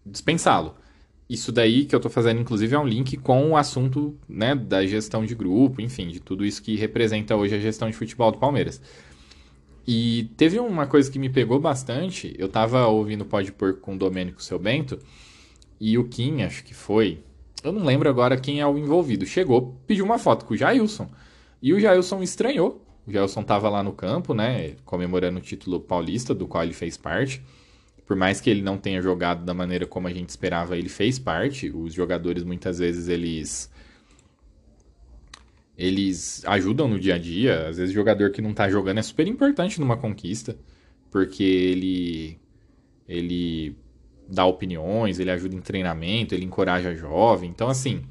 dispensá-lo. 0.06 0.76
Isso 1.28 1.52
daí 1.52 1.86
que 1.86 1.96
eu 1.96 1.98
estou 1.98 2.12
fazendo, 2.12 2.40
inclusive, 2.40 2.76
é 2.76 2.80
um 2.80 2.88
link 2.88 3.18
com 3.18 3.52
o 3.52 3.58
assunto 3.58 4.16
né, 4.30 4.54
da 4.54 4.86
gestão 4.86 5.26
de 5.26 5.34
grupo, 5.34 5.82
enfim, 5.82 6.10
de 6.10 6.20
tudo 6.20 6.46
isso 6.46 6.62
que 6.62 6.76
representa 6.76 7.36
hoje 7.36 7.56
a 7.56 7.60
gestão 7.60 7.90
de 7.90 7.96
futebol 7.96 8.32
do 8.32 8.38
Palmeiras. 8.38 8.80
E 9.88 10.32
teve 10.36 10.60
uma 10.60 10.88
coisa 10.88 11.12
que 11.12 11.20
me 11.20 11.30
pegou 11.30 11.60
bastante. 11.60 12.34
Eu 12.38 12.50
tava 12.50 12.88
ouvindo 12.88 13.26
Pode 13.26 13.52
Porco 13.52 13.80
com 13.82 13.96
o 13.96 13.98
Domênico 13.98 14.42
Seu 14.42 14.58
Bento. 14.58 15.00
E 15.80 15.98
o 15.98 16.08
Kim, 16.08 16.42
acho 16.42 16.64
que 16.64 16.74
foi. 16.74 17.20
Eu 17.64 17.72
não 17.72 17.84
lembro 17.84 18.10
agora 18.10 18.38
quem 18.38 18.62
é 18.62 18.68
o 18.68 18.78
envolvido. 18.78 19.26
Chegou, 19.26 19.76
pediu 19.86 20.06
uma 20.06 20.18
foto 20.18 20.46
com 20.46 20.54
o 20.54 20.58
Jailson. 20.58 21.08
E 21.62 21.74
o 21.74 21.80
Jailson 21.80 22.24
estranhou. 22.24 22.84
O 23.06 23.12
Jailson 23.12 23.44
tava 23.44 23.70
lá 23.70 23.84
no 23.84 23.92
campo, 23.94 24.34
né? 24.34 24.76
Comemorando 24.86 25.38
o 25.38 25.42
título 25.42 25.80
paulista, 25.80 26.34
do 26.34 26.48
qual 26.48 26.64
ele 26.64 26.74
fez 26.74 26.98
parte. 26.98 27.42
Por 28.06 28.16
mais 28.16 28.40
que 28.40 28.50
ele 28.50 28.62
não 28.62 28.78
tenha 28.78 29.02
jogado 29.02 29.44
da 29.44 29.54
maneira 29.54 29.86
como 29.86 30.08
a 30.08 30.14
gente 30.14 30.30
esperava, 30.30 30.78
ele 30.78 30.90
fez 30.90 31.20
parte. 31.20 31.70
Os 31.70 31.94
jogadores 31.94 32.44
muitas 32.44 32.80
vezes 32.80 33.08
eles 33.08 33.70
eles 35.78 36.44
ajudam 36.46 36.88
no 36.88 37.00
dia 37.00 37.16
a 37.16 37.18
dia. 37.18 37.68
Às 37.68 37.78
vezes 37.78 37.94
jogador 37.94 38.32
que 38.32 38.42
não 38.42 38.54
tá 38.54 38.70
jogando 38.70 39.00
é 39.00 39.02
super 39.02 39.28
importante 39.28 39.80
numa 39.80 39.98
conquista, 39.98 40.58
porque 41.12 41.44
ele 41.44 42.40
ele 43.08 43.76
dá 44.28 44.46
opiniões, 44.46 45.20
ele 45.20 45.30
ajuda 45.32 45.56
em 45.56 45.62
treinamento, 45.62 46.34
ele 46.34 46.46
encoraja 46.46 46.96
jovem. 46.96 47.50
Então 47.50 47.70
assim, 47.70 48.04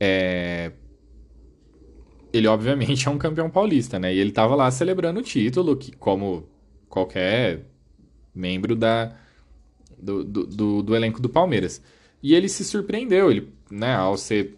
é 0.00 0.72
ele 2.32 2.46
obviamente 2.48 3.08
é 3.08 3.10
um 3.10 3.18
campeão 3.18 3.48
paulista, 3.48 3.98
né? 3.98 4.14
E 4.14 4.18
ele 4.18 4.32
tava 4.32 4.54
lá 4.54 4.70
celebrando 4.70 5.20
o 5.20 5.22
título, 5.22 5.76
que 5.76 5.92
como 5.96 6.48
qualquer 6.88 7.62
membro 8.34 8.76
da 8.76 9.14
do, 9.98 10.22
do, 10.22 10.46
do, 10.46 10.82
do 10.82 10.96
elenco 10.96 11.20
do 11.20 11.28
Palmeiras. 11.28 11.82
E 12.22 12.34
ele 12.34 12.48
se 12.48 12.64
surpreendeu, 12.64 13.30
ele, 13.30 13.52
né, 13.70 13.94
ao 13.94 14.16
ser 14.16 14.56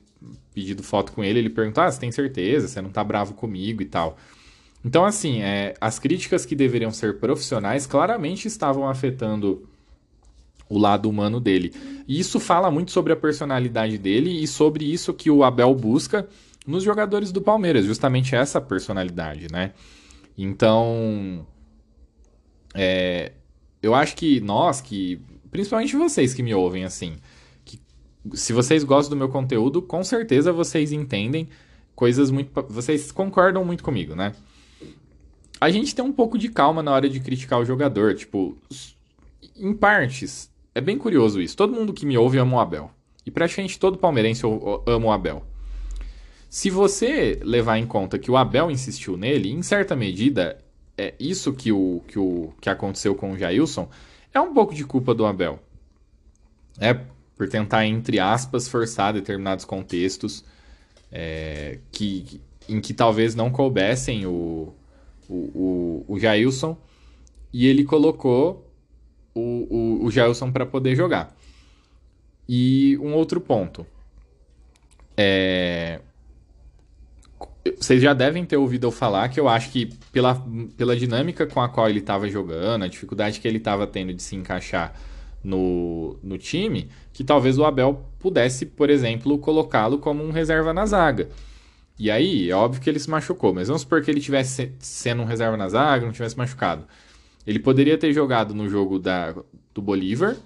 pedido 0.54 0.82
foto 0.82 1.12
com 1.12 1.22
ele, 1.22 1.38
ele 1.38 1.50
perguntou: 1.50 1.82
Ah, 1.82 1.90
você 1.90 2.00
tem 2.00 2.12
certeza? 2.12 2.68
Você 2.68 2.80
não 2.80 2.90
tá 2.90 3.02
bravo 3.02 3.34
comigo 3.34 3.82
e 3.82 3.86
tal. 3.86 4.16
Então, 4.84 5.04
assim, 5.04 5.42
é, 5.42 5.74
as 5.80 5.98
críticas 5.98 6.46
que 6.46 6.54
deveriam 6.54 6.90
ser 6.90 7.18
profissionais 7.18 7.86
claramente 7.86 8.46
estavam 8.46 8.88
afetando 8.88 9.68
o 10.68 10.78
lado 10.78 11.08
humano 11.08 11.40
dele. 11.40 11.72
E 12.06 12.18
isso 12.18 12.38
fala 12.38 12.70
muito 12.70 12.92
sobre 12.92 13.12
a 13.12 13.16
personalidade 13.16 13.98
dele 13.98 14.42
e 14.42 14.46
sobre 14.46 14.84
isso 14.84 15.14
que 15.14 15.30
o 15.30 15.42
Abel 15.42 15.74
busca 15.74 16.28
nos 16.66 16.84
jogadores 16.84 17.32
do 17.32 17.40
Palmeiras, 17.40 17.86
justamente 17.86 18.36
essa 18.36 18.60
personalidade, 18.60 19.48
né? 19.50 19.72
Então, 20.36 21.46
é, 22.74 23.32
eu 23.82 23.94
acho 23.94 24.14
que 24.14 24.40
nós, 24.40 24.80
que 24.80 25.20
principalmente 25.50 25.96
vocês 25.96 26.34
que 26.34 26.42
me 26.42 26.54
ouvem, 26.54 26.84
assim, 26.84 27.16
se 28.34 28.52
vocês 28.52 28.84
gostam 28.84 29.16
do 29.16 29.18
meu 29.18 29.28
conteúdo, 29.28 29.80
com 29.80 30.02
certeza 30.02 30.52
vocês 30.52 30.92
entendem 30.92 31.48
coisas 31.94 32.30
muito. 32.30 32.50
Vocês 32.68 33.10
concordam 33.10 33.64
muito 33.64 33.82
comigo, 33.82 34.14
né? 34.14 34.34
A 35.60 35.70
gente 35.70 35.94
tem 35.94 36.04
um 36.04 36.12
pouco 36.12 36.38
de 36.38 36.48
calma 36.48 36.82
na 36.82 36.92
hora 36.92 37.08
de 37.08 37.18
criticar 37.20 37.60
o 37.60 37.64
jogador. 37.64 38.14
Tipo, 38.14 38.56
em 39.56 39.74
partes, 39.74 40.50
é 40.74 40.80
bem 40.80 40.96
curioso 40.96 41.40
isso. 41.40 41.56
Todo 41.56 41.74
mundo 41.74 41.92
que 41.92 42.06
me 42.06 42.16
ouve 42.16 42.38
ama 42.38 42.56
o 42.56 42.60
Abel. 42.60 42.90
E 43.26 43.30
praticamente 43.30 43.78
todo 43.78 43.98
palmeirense 43.98 44.42
ama 44.86 45.06
o 45.06 45.10
Abel. 45.10 45.44
Se 46.48 46.70
você 46.70 47.38
levar 47.42 47.78
em 47.78 47.86
conta 47.86 48.18
que 48.18 48.30
o 48.30 48.36
Abel 48.36 48.70
insistiu 48.70 49.16
nele, 49.16 49.50
em 49.50 49.62
certa 49.62 49.94
medida, 49.94 50.58
é 50.96 51.14
isso 51.20 51.52
que, 51.52 51.70
o, 51.70 52.02
que, 52.08 52.18
o, 52.18 52.54
que 52.60 52.70
aconteceu 52.70 53.14
com 53.14 53.32
o 53.32 53.36
Jailson 53.36 53.88
é 54.32 54.40
um 54.40 54.54
pouco 54.54 54.74
de 54.74 54.84
culpa 54.84 55.14
do 55.14 55.26
Abel. 55.26 55.58
É 56.80 56.98
por 57.38 57.48
tentar, 57.48 57.86
entre 57.86 58.18
aspas, 58.18 58.68
forçar 58.68 59.12
determinados 59.12 59.64
contextos 59.64 60.44
é, 61.10 61.78
que, 61.92 62.40
em 62.68 62.80
que 62.80 62.92
talvez 62.92 63.36
não 63.36 63.48
coubessem 63.48 64.26
o, 64.26 64.74
o, 65.28 65.34
o, 65.34 66.04
o 66.08 66.18
Jailson, 66.18 66.76
e 67.52 67.66
ele 67.66 67.84
colocou 67.84 68.68
o, 69.32 70.00
o, 70.00 70.04
o 70.04 70.10
Jailson 70.10 70.50
para 70.50 70.66
poder 70.66 70.96
jogar. 70.96 71.34
E 72.48 72.98
um 72.98 73.14
outro 73.14 73.40
ponto. 73.40 73.86
É, 75.16 76.00
vocês 77.78 78.02
já 78.02 78.12
devem 78.14 78.44
ter 78.44 78.56
ouvido 78.56 78.86
eu 78.86 78.90
falar 78.90 79.28
que 79.28 79.38
eu 79.38 79.48
acho 79.48 79.70
que 79.70 79.86
pela, 80.12 80.44
pela 80.76 80.96
dinâmica 80.96 81.46
com 81.46 81.60
a 81.60 81.68
qual 81.68 81.88
ele 81.88 82.00
estava 82.00 82.28
jogando, 82.28 82.84
a 82.84 82.88
dificuldade 82.88 83.40
que 83.40 83.46
ele 83.46 83.58
estava 83.58 83.86
tendo 83.86 84.12
de 84.12 84.22
se 84.22 84.34
encaixar 84.34 84.92
no, 85.42 86.18
no 86.22 86.38
time, 86.38 86.88
que 87.12 87.24
talvez 87.24 87.58
o 87.58 87.64
Abel 87.64 88.04
pudesse, 88.18 88.66
por 88.66 88.90
exemplo, 88.90 89.38
colocá-lo 89.38 89.98
como 89.98 90.22
um 90.24 90.30
reserva 90.30 90.72
na 90.72 90.86
zaga. 90.86 91.28
E 91.98 92.10
aí, 92.10 92.50
é 92.50 92.54
óbvio 92.54 92.80
que 92.80 92.88
ele 92.88 92.98
se 92.98 93.10
machucou, 93.10 93.52
mas 93.52 93.68
vamos 93.68 93.82
supor 93.82 94.02
que 94.02 94.10
ele 94.10 94.20
tivesse 94.20 94.72
sendo 94.78 95.22
um 95.22 95.24
reserva 95.24 95.56
na 95.56 95.68
zaga, 95.68 96.06
não 96.06 96.12
tivesse 96.12 96.38
machucado. 96.38 96.84
Ele 97.46 97.58
poderia 97.58 97.98
ter 97.98 98.12
jogado 98.12 98.54
no 98.54 98.68
jogo 98.68 98.98
da, 98.98 99.34
do 99.74 99.82
Bolívar 99.82 100.36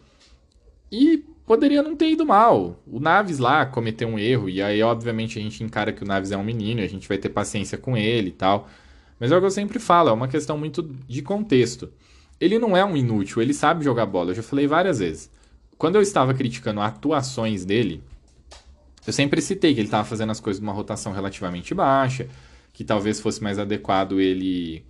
e 0.91 1.25
poderia 1.47 1.83
não 1.83 1.95
ter 1.95 2.11
ido 2.11 2.25
mal. 2.25 2.81
O 2.87 3.01
Naves 3.01 3.39
lá 3.39 3.67
cometeu 3.67 4.09
um 4.09 4.19
erro, 4.19 4.49
e 4.49 4.63
aí, 4.63 4.83
obviamente, 4.83 5.39
a 5.39 5.43
gente 5.43 5.63
encara 5.63 5.93
que 5.93 6.03
o 6.03 6.07
Naves 6.07 6.33
é 6.33 6.37
um 6.37 6.45
menino, 6.45 6.81
a 6.81 6.87
gente 6.87 7.07
vai 7.09 7.19
ter 7.19 7.29
paciência 7.29 7.77
com 7.77 7.97
ele 7.97 8.29
e 8.29 8.33
tal. 8.33 8.69
Mas 9.21 9.31
é 9.31 9.37
o 9.37 9.41
que 9.41 9.47
eu 9.47 9.51
sempre 9.51 9.79
falo, 9.79 10.09
é 10.09 10.13
uma 10.13 10.29
questão 10.29 10.57
muito 10.57 10.83
de 10.83 11.23
contexto. 11.23 11.93
Ele 12.43 12.59
não 12.59 12.77
é 12.77 12.85
um 12.85 12.97
inútil, 12.97 13.41
ele 13.41 13.55
sabe 13.55 13.85
jogar 13.85 14.05
bola. 14.05 14.33
Eu 14.33 14.35
já 14.35 14.43
falei 14.43 14.67
várias 14.67 14.99
vezes. 14.99 15.31
Quando 15.79 15.95
eu 15.95 16.03
estava 16.03 16.35
criticando 16.35 16.81
atuações 16.81 17.65
dele, 17.65 18.03
eu 19.07 19.13
sempre 19.13 19.41
citei 19.41 19.73
que 19.73 19.79
ele 19.79 19.87
estava 19.87 20.03
fazendo 20.03 20.31
as 20.31 20.41
coisas 20.41 20.61
numa 20.61 20.73
rotação 20.73 21.13
relativamente 21.13 21.73
baixa, 21.73 22.27
que 22.73 22.83
talvez 22.83 23.21
fosse 23.21 23.41
mais 23.41 23.61
adequado 23.61 24.21
ele 24.21 24.85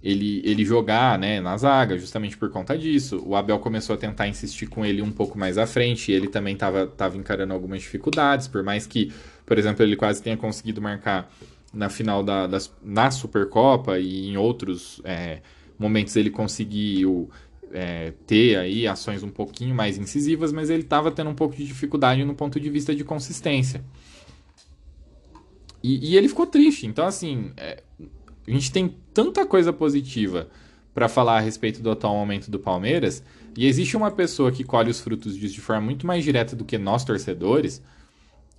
ele, 0.00 0.40
ele 0.44 0.64
jogar 0.64 1.18
né, 1.18 1.40
na 1.40 1.56
zaga, 1.56 1.98
justamente 1.98 2.36
por 2.36 2.50
conta 2.50 2.78
disso. 2.78 3.20
O 3.26 3.34
Abel 3.34 3.58
começou 3.58 3.94
a 3.94 3.98
tentar 3.98 4.28
insistir 4.28 4.68
com 4.68 4.86
ele 4.86 5.02
um 5.02 5.10
pouco 5.10 5.36
mais 5.36 5.58
à 5.58 5.66
frente, 5.66 6.12
e 6.12 6.14
ele 6.14 6.28
também 6.28 6.54
estava 6.54 6.86
tava 6.86 7.16
encarando 7.16 7.52
algumas 7.52 7.80
dificuldades, 7.80 8.46
por 8.46 8.62
mais 8.62 8.86
que, 8.86 9.12
por 9.44 9.58
exemplo, 9.58 9.82
ele 9.84 9.96
quase 9.96 10.22
tenha 10.22 10.36
conseguido 10.36 10.80
marcar 10.80 11.28
na 11.74 11.88
final 11.88 12.22
da, 12.22 12.48
na 12.80 13.10
Supercopa 13.10 13.98
e 13.98 14.28
em 14.28 14.36
outros 14.36 15.00
é, 15.04 15.40
momentos 15.82 16.16
ele 16.16 16.30
conseguiu 16.30 17.30
é, 17.72 18.12
ter 18.26 18.56
aí 18.56 18.86
ações 18.86 19.22
um 19.22 19.30
pouquinho 19.30 19.74
mais 19.74 19.98
incisivas, 19.98 20.52
mas 20.52 20.70
ele 20.70 20.82
estava 20.82 21.10
tendo 21.10 21.30
um 21.30 21.34
pouco 21.34 21.56
de 21.56 21.66
dificuldade 21.66 22.24
no 22.24 22.34
ponto 22.34 22.60
de 22.60 22.70
vista 22.70 22.94
de 22.94 23.02
consistência. 23.02 23.84
E, 25.82 26.12
e 26.12 26.16
ele 26.16 26.28
ficou 26.28 26.46
triste. 26.46 26.86
Então, 26.86 27.06
assim, 27.06 27.52
é, 27.56 27.82
a 28.46 28.50
gente 28.50 28.70
tem 28.70 28.94
tanta 29.12 29.44
coisa 29.44 29.72
positiva 29.72 30.48
para 30.94 31.08
falar 31.08 31.38
a 31.38 31.40
respeito 31.40 31.82
do 31.82 31.90
atual 31.90 32.14
momento 32.14 32.50
do 32.50 32.58
Palmeiras, 32.58 33.24
e 33.56 33.66
existe 33.66 33.96
uma 33.96 34.10
pessoa 34.10 34.52
que 34.52 34.62
colhe 34.62 34.90
os 34.90 35.00
frutos 35.00 35.36
disso 35.36 35.54
de 35.54 35.60
forma 35.60 35.82
muito 35.82 36.06
mais 36.06 36.22
direta 36.22 36.54
do 36.54 36.64
que 36.64 36.76
nós 36.76 37.04
torcedores, 37.04 37.82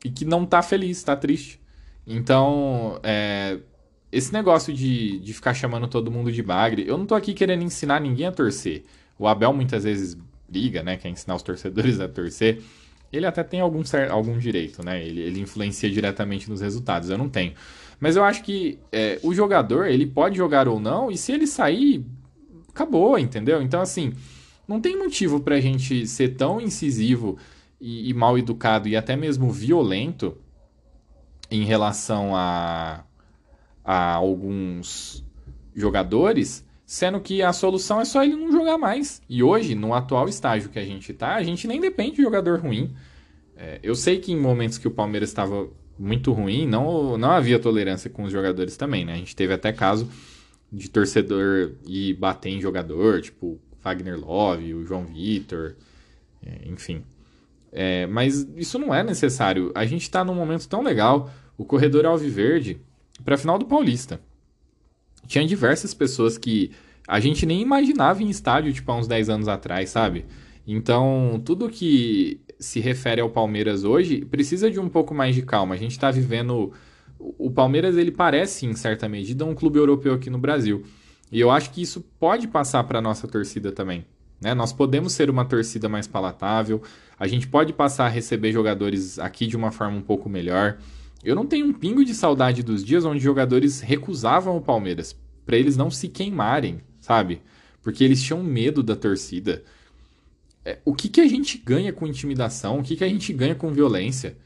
e 0.04 0.10
que 0.10 0.26
não 0.26 0.46
tá 0.46 0.62
feliz, 0.62 1.02
tá 1.04 1.16
triste. 1.16 1.62
Então, 2.06 3.00
é, 3.04 3.60
esse 4.14 4.32
negócio 4.32 4.72
de, 4.72 5.20
de 5.20 5.34
ficar 5.34 5.56
chamando 5.56 5.88
todo 5.88 6.12
mundo 6.12 6.32
de 6.32 6.44
bagre, 6.44 6.86
eu 6.88 6.98
não 7.00 7.06
tô 7.06 7.16
aqui 7.16 7.34
querendo 7.34 7.64
ensinar 7.64 8.00
ninguém 8.00 8.28
a 8.28 8.32
torcer. 8.32 8.84
O 9.18 9.28
Abel 9.28 9.52
muitas 9.52 9.84
vezes 9.84 10.16
briga, 10.48 10.84
né? 10.84 10.98
Quer 10.98 11.10
ensinar 11.10 11.36
os 11.36 11.42
torcedores 11.44 12.00
a 12.00 12.08
torcer. 12.08 12.62
Ele 13.12 13.26
até 13.26 13.44
tem 13.44 13.60
algum, 13.60 13.82
algum 14.12 14.38
direito, 14.38 14.86
né? 14.86 15.04
Ele, 15.04 15.20
ele 15.20 15.40
influencia 15.40 15.90
diretamente 15.90 16.48
nos 16.48 16.62
resultados. 16.62 17.10
Eu 17.10 17.18
não 17.18 17.28
tenho. 17.28 17.54
Mas 18.00 18.16
eu 18.16 18.24
acho 18.24 18.44
que 18.44 18.78
é, 18.92 19.20
o 19.24 19.34
jogador, 19.34 19.88
ele 19.88 20.06
pode 20.06 20.38
jogar 20.38 20.68
ou 20.68 20.80
não, 20.80 21.10
e 21.10 21.18
se 21.18 21.32
ele 21.32 21.48
sair, 21.48 22.06
acabou, 22.70 23.18
entendeu? 23.18 23.64
Então, 23.64 23.82
assim, 23.82 24.14
não 24.68 24.80
tem 24.80 24.96
motivo 24.96 25.40
pra 25.40 25.60
gente 25.60 26.06
ser 26.06 26.36
tão 26.36 26.62
incisivo 26.62 27.38
e, 27.82 28.10
e 28.10 28.14
mal 28.14 28.38
educado 28.38 28.88
e 28.88 28.96
até 28.96 29.16
mesmo 29.16 29.52
violento 29.52 30.38
em 31.50 31.64
relação 31.66 32.36
a, 32.36 33.04
a 33.84 34.14
alguns 34.14 35.24
jogadores 35.76 36.66
sendo 36.86 37.20
que 37.20 37.42
a 37.42 37.52
solução 37.52 38.00
é 38.00 38.06
só 38.06 38.24
ele 38.24 38.36
não 38.36 38.52
jogar 38.52 38.78
mais. 38.78 39.22
E 39.28 39.42
hoje, 39.42 39.74
no 39.74 39.94
atual 39.94 40.28
estágio 40.28 40.70
que 40.70 40.78
a 40.78 40.86
gente 40.86 41.12
está, 41.12 41.36
a 41.36 41.44
gente 41.44 41.68
nem 41.68 41.80
depende 41.80 42.18
de 42.18 42.22
jogador 42.22 42.60
ruim. 42.60 42.94
É, 43.58 43.80
eu 43.82 43.96
sei 43.96 44.20
que 44.20 44.32
em 44.32 44.40
momentos 44.40 44.78
que 44.78 44.88
o 44.88 44.92
Palmeiras 44.92 45.30
estava 45.30 45.68
muito 45.98 46.32
ruim, 46.32 46.68
não, 46.68 47.18
não 47.18 47.32
havia 47.32 47.58
tolerância 47.58 48.10
com 48.10 48.24
os 48.24 48.32
jogadores 48.32 48.78
também, 48.78 49.06
né? 49.06 49.14
A 49.14 49.18
gente 49.18 49.36
teve 49.36 49.54
até 49.54 49.72
caso 49.72 50.10
de 50.72 50.90
torcedor 50.90 51.74
ir 51.88 52.14
bater 52.16 52.50
em 52.50 52.62
jogador, 52.62 53.22
tipo 53.22 53.60
Wagner 53.84 54.20
Love, 54.20 54.74
o 54.74 54.86
João 54.86 55.06
Vitor, 55.06 55.76
é, 56.46 56.68
enfim. 56.68 57.04
É, 57.72 58.06
mas 58.06 58.48
isso 58.56 58.78
não 58.78 58.94
é 58.94 59.04
necessário. 59.04 59.72
A 59.74 59.86
gente 59.86 60.04
está 60.04 60.24
num 60.24 60.36
momento 60.36 60.68
tão 60.68 60.84
legal. 60.84 61.32
O 61.58 61.66
corredor 61.66 62.06
Alviverde 62.06 62.80
para 63.24 63.36
a 63.36 63.38
final 63.38 63.58
do 63.58 63.66
Paulista 63.66 64.20
tinha 65.28 65.46
diversas 65.46 65.94
pessoas 65.94 66.38
que 66.38 66.72
a 67.08 67.20
gente 67.20 67.46
nem 67.46 67.62
imaginava 67.62 68.24
em 68.24 68.30
estádio, 68.30 68.74
tipo, 68.74 68.92
há 68.92 68.96
uns 68.96 69.08
10 69.08 69.30
anos 69.30 69.48
atrás, 69.48 69.90
sabe? 69.90 70.26
Então, 70.66 71.42
tudo 71.44 71.70
que 71.70 72.40
se 72.60 72.80
refere 72.80 73.20
ao 73.20 73.30
Palmeiras 73.30 73.84
hoje 73.84 74.24
precisa 74.24 74.72
de 74.72 74.80
um 74.80 74.88
pouco 74.88 75.14
mais 75.14 75.36
de 75.36 75.42
calma. 75.42 75.76
A 75.76 75.78
gente 75.78 75.92
está 75.92 76.10
vivendo. 76.10 76.72
O 77.20 77.52
Palmeiras, 77.52 77.98
ele 77.98 78.12
parece, 78.12 78.66
em 78.66 78.74
certa 78.74 79.08
medida, 79.08 79.46
um 79.46 79.54
clube 79.54 79.78
europeu 79.78 80.14
aqui 80.14 80.30
no 80.30 80.38
Brasil. 80.38 80.84
E 81.32 81.40
eu 81.40 81.50
acho 81.52 81.72
que 81.72 81.82
isso 81.82 82.02
pode 82.20 82.48
passar 82.48 82.84
para 82.84 83.00
a 83.00 83.02
nossa 83.02 83.28
torcida 83.28 83.72
também. 83.72 84.06
Né? 84.42 84.54
Nós 84.54 84.74
podemos 84.74 85.14
ser 85.14 85.30
uma 85.30 85.46
torcida 85.46 85.88
mais 85.88 86.06
palatável, 86.06 86.82
a 87.18 87.28
gente 87.28 87.48
pode 87.48 87.72
passar 87.72 88.06
a 88.06 88.10
receber 88.10 88.52
jogadores 88.52 89.18
aqui 89.20 89.48
de 89.48 89.56
uma 89.56 89.72
forma 89.72 89.98
um 89.98 90.02
pouco 90.02 90.30
melhor. 90.30 90.78
Eu 91.24 91.36
não 91.36 91.46
tenho 91.46 91.66
um 91.66 91.74
pingo 91.74 92.04
de 92.04 92.14
saudade 92.14 92.62
dos 92.62 92.84
dias 92.84 93.06
onde 93.06 93.20
jogadores 93.20 93.80
recusavam 93.80 94.58
o 94.58 94.62
Palmeiras 94.62 95.16
para 95.46 95.58
eles 95.58 95.78
não 95.78 95.90
se 95.90 96.08
queimarem, 96.08 96.82
sabe? 97.00 97.42
Porque 97.82 98.04
eles 98.04 98.22
tinham 98.22 98.44
medo 98.44 98.82
da 98.82 98.96
torcida. 98.96 99.64
É, 100.66 100.80
o 100.86 100.94
que, 100.94 101.10
que 101.10 101.22
a 101.22 101.28
gente 101.28 101.58
ganha 101.58 101.92
com 101.92 102.08
intimidação? 102.08 102.80
O 102.80 102.84
que, 102.84 102.96
que 102.96 103.04
a 103.04 103.10
gente 103.10 103.32
ganha 103.34 103.56
com 103.56 103.72
violência? 103.72 104.38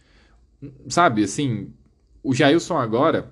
Sabe, 0.87 1.23
assim, 1.23 1.71
o 2.23 2.33
Jailson 2.33 2.77
agora, 2.77 3.31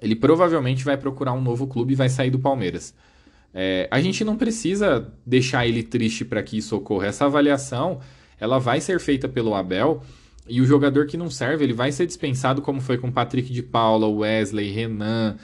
ele 0.00 0.14
provavelmente 0.14 0.84
vai 0.84 0.96
procurar 0.96 1.32
um 1.32 1.40
novo 1.40 1.66
clube 1.66 1.92
e 1.92 1.96
vai 1.96 2.08
sair 2.08 2.30
do 2.30 2.38
Palmeiras. 2.38 2.94
É, 3.52 3.88
a 3.90 4.00
gente 4.00 4.24
não 4.24 4.36
precisa 4.36 5.12
deixar 5.26 5.66
ele 5.66 5.82
triste 5.82 6.24
para 6.24 6.42
que 6.42 6.58
isso 6.58 6.76
ocorra. 6.76 7.06
Essa 7.06 7.24
avaliação, 7.24 8.00
ela 8.38 8.58
vai 8.58 8.80
ser 8.80 9.00
feita 9.00 9.28
pelo 9.28 9.54
Abel 9.54 10.02
e 10.48 10.60
o 10.60 10.66
jogador 10.66 11.06
que 11.06 11.16
não 11.16 11.30
serve, 11.30 11.64
ele 11.64 11.72
vai 11.72 11.92
ser 11.92 12.06
dispensado, 12.06 12.62
como 12.62 12.80
foi 12.80 12.98
com 12.98 13.10
Patrick 13.10 13.52
de 13.52 13.62
Paula, 13.62 14.08
Wesley, 14.08 14.70
Renan, 14.70 15.36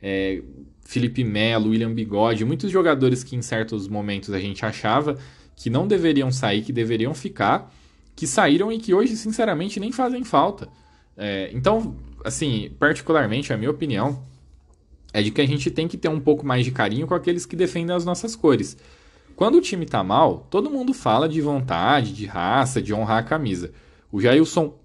é, 0.00 0.42
Felipe 0.84 1.24
Melo, 1.24 1.70
William 1.70 1.92
Bigode, 1.92 2.44
muitos 2.44 2.70
jogadores 2.70 3.24
que 3.24 3.36
em 3.36 3.42
certos 3.42 3.88
momentos 3.88 4.30
a 4.30 4.38
gente 4.38 4.64
achava 4.64 5.16
que 5.56 5.70
não 5.70 5.86
deveriam 5.86 6.30
sair, 6.30 6.62
que 6.62 6.72
deveriam 6.72 7.14
ficar, 7.14 7.72
que 8.14 8.26
saíram 8.26 8.70
e 8.72 8.78
que 8.78 8.92
hoje, 8.92 9.16
sinceramente, 9.16 9.80
nem 9.80 9.92
fazem 9.92 10.24
falta. 10.24 10.68
É, 11.16 11.50
então, 11.52 11.96
assim, 12.24 12.70
particularmente, 12.78 13.52
a 13.52 13.56
minha 13.56 13.70
opinião 13.70 14.22
é 15.12 15.22
de 15.22 15.30
que 15.30 15.40
a 15.40 15.46
gente 15.46 15.70
tem 15.70 15.86
que 15.86 15.96
ter 15.96 16.08
um 16.08 16.20
pouco 16.20 16.44
mais 16.44 16.64
de 16.64 16.70
carinho 16.70 17.06
com 17.06 17.14
aqueles 17.14 17.44
que 17.46 17.54
defendem 17.54 17.94
as 17.94 18.04
nossas 18.04 18.34
cores. 18.34 18.76
Quando 19.36 19.56
o 19.56 19.60
time 19.60 19.86
tá 19.86 20.02
mal, 20.02 20.46
todo 20.50 20.70
mundo 20.70 20.92
fala 20.92 21.28
de 21.28 21.40
vontade, 21.40 22.12
de 22.12 22.26
raça, 22.26 22.80
de 22.80 22.92
honrar 22.92 23.18
a 23.18 23.22
camisa. 23.22 23.72
O 24.12 24.20
Jailson 24.20 24.78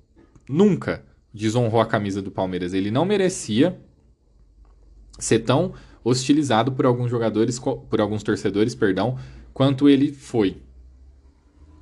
nunca 0.49 1.05
desonrou 1.33 1.81
a 1.81 1.85
camisa 1.85 2.21
do 2.21 2.31
Palmeiras. 2.31 2.73
Ele 2.73 2.89
não 2.89 3.03
merecia 3.05 3.77
ser 5.19 5.39
tão 5.39 5.73
hostilizado 6.03 6.71
por 6.71 6.85
alguns 6.85 7.11
jogadores, 7.11 7.59
por 7.59 7.99
alguns 7.99 8.23
torcedores, 8.23 8.73
perdão, 8.73 9.19
quanto 9.53 9.89
ele 9.89 10.13
foi 10.13 10.61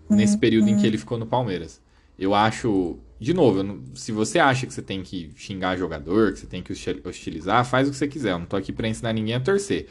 nesse 0.09 0.37
período 0.37 0.69
em 0.69 0.77
que 0.77 0.87
ele 0.87 0.97
ficou 0.97 1.17
no 1.17 1.27
Palmeiras. 1.27 1.81
Eu 2.17 2.33
acho, 2.33 2.97
de 3.19 3.33
novo, 3.33 3.83
se 3.93 4.11
você 4.11 4.39
acha 4.39 4.65
que 4.65 4.73
você 4.73 4.81
tem 4.81 5.03
que 5.03 5.31
xingar 5.35 5.77
jogador, 5.77 6.33
que 6.33 6.39
você 6.39 6.47
tem 6.47 6.63
que 6.63 6.73
hostilizar, 7.07 7.63
faz 7.65 7.87
o 7.87 7.91
que 7.91 7.97
você 7.97 8.07
quiser. 8.07 8.31
Eu 8.31 8.39
não 8.39 8.45
tô 8.45 8.55
aqui 8.55 8.71
para 8.71 8.87
ensinar 8.87 9.13
ninguém 9.13 9.35
a 9.35 9.39
torcer. 9.39 9.87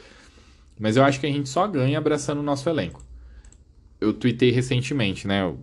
Mas 0.77 0.97
eu 0.97 1.03
acho 1.03 1.19
que 1.19 1.25
a 1.25 1.31
gente 1.31 1.47
só 1.47 1.65
ganha 1.67 1.97
abraçando 1.97 2.39
o 2.39 2.43
nosso 2.43 2.67
elenco. 2.67 3.01
Eu 4.01 4.11
tuitei 4.11 4.51
recentemente, 4.51 5.27
né? 5.27 5.53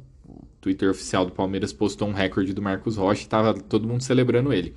Twitter 0.62 0.88
oficial 0.88 1.27
do 1.27 1.33
Palmeiras 1.33 1.72
postou 1.72 2.09
um 2.09 2.12
recorde 2.12 2.55
do 2.55 2.62
Marcos 2.62 2.96
Rocha 2.96 3.25
e 3.25 3.27
tava 3.27 3.53
todo 3.53 3.87
mundo 3.87 4.01
celebrando 4.03 4.53
ele. 4.53 4.75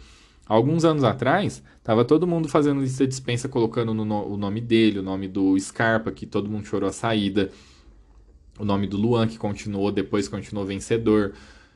Alguns 0.47 0.83
anos 0.83 1.03
atrás, 1.03 1.63
tava 1.83 2.03
todo 2.03 2.27
mundo 2.27 2.49
fazendo 2.49 2.81
lista 2.81 3.03
de 3.03 3.09
dispensa, 3.09 3.47
colocando 3.47 3.93
no, 3.93 4.03
o 4.27 4.35
nome 4.35 4.59
dele, 4.59 4.99
o 4.99 5.03
nome 5.03 5.27
do 5.27 5.57
Scarpa, 5.59 6.11
que 6.11 6.25
todo 6.25 6.49
mundo 6.49 6.65
chorou 6.65 6.89
a 6.89 6.91
saída, 6.91 7.51
o 8.59 8.65
nome 8.65 8.87
do 8.87 8.97
Luan, 8.97 9.27
que 9.27 9.37
continuou, 9.37 9.91
depois 9.91 10.27
continuou 10.27 10.65
vencedor, 10.65 11.33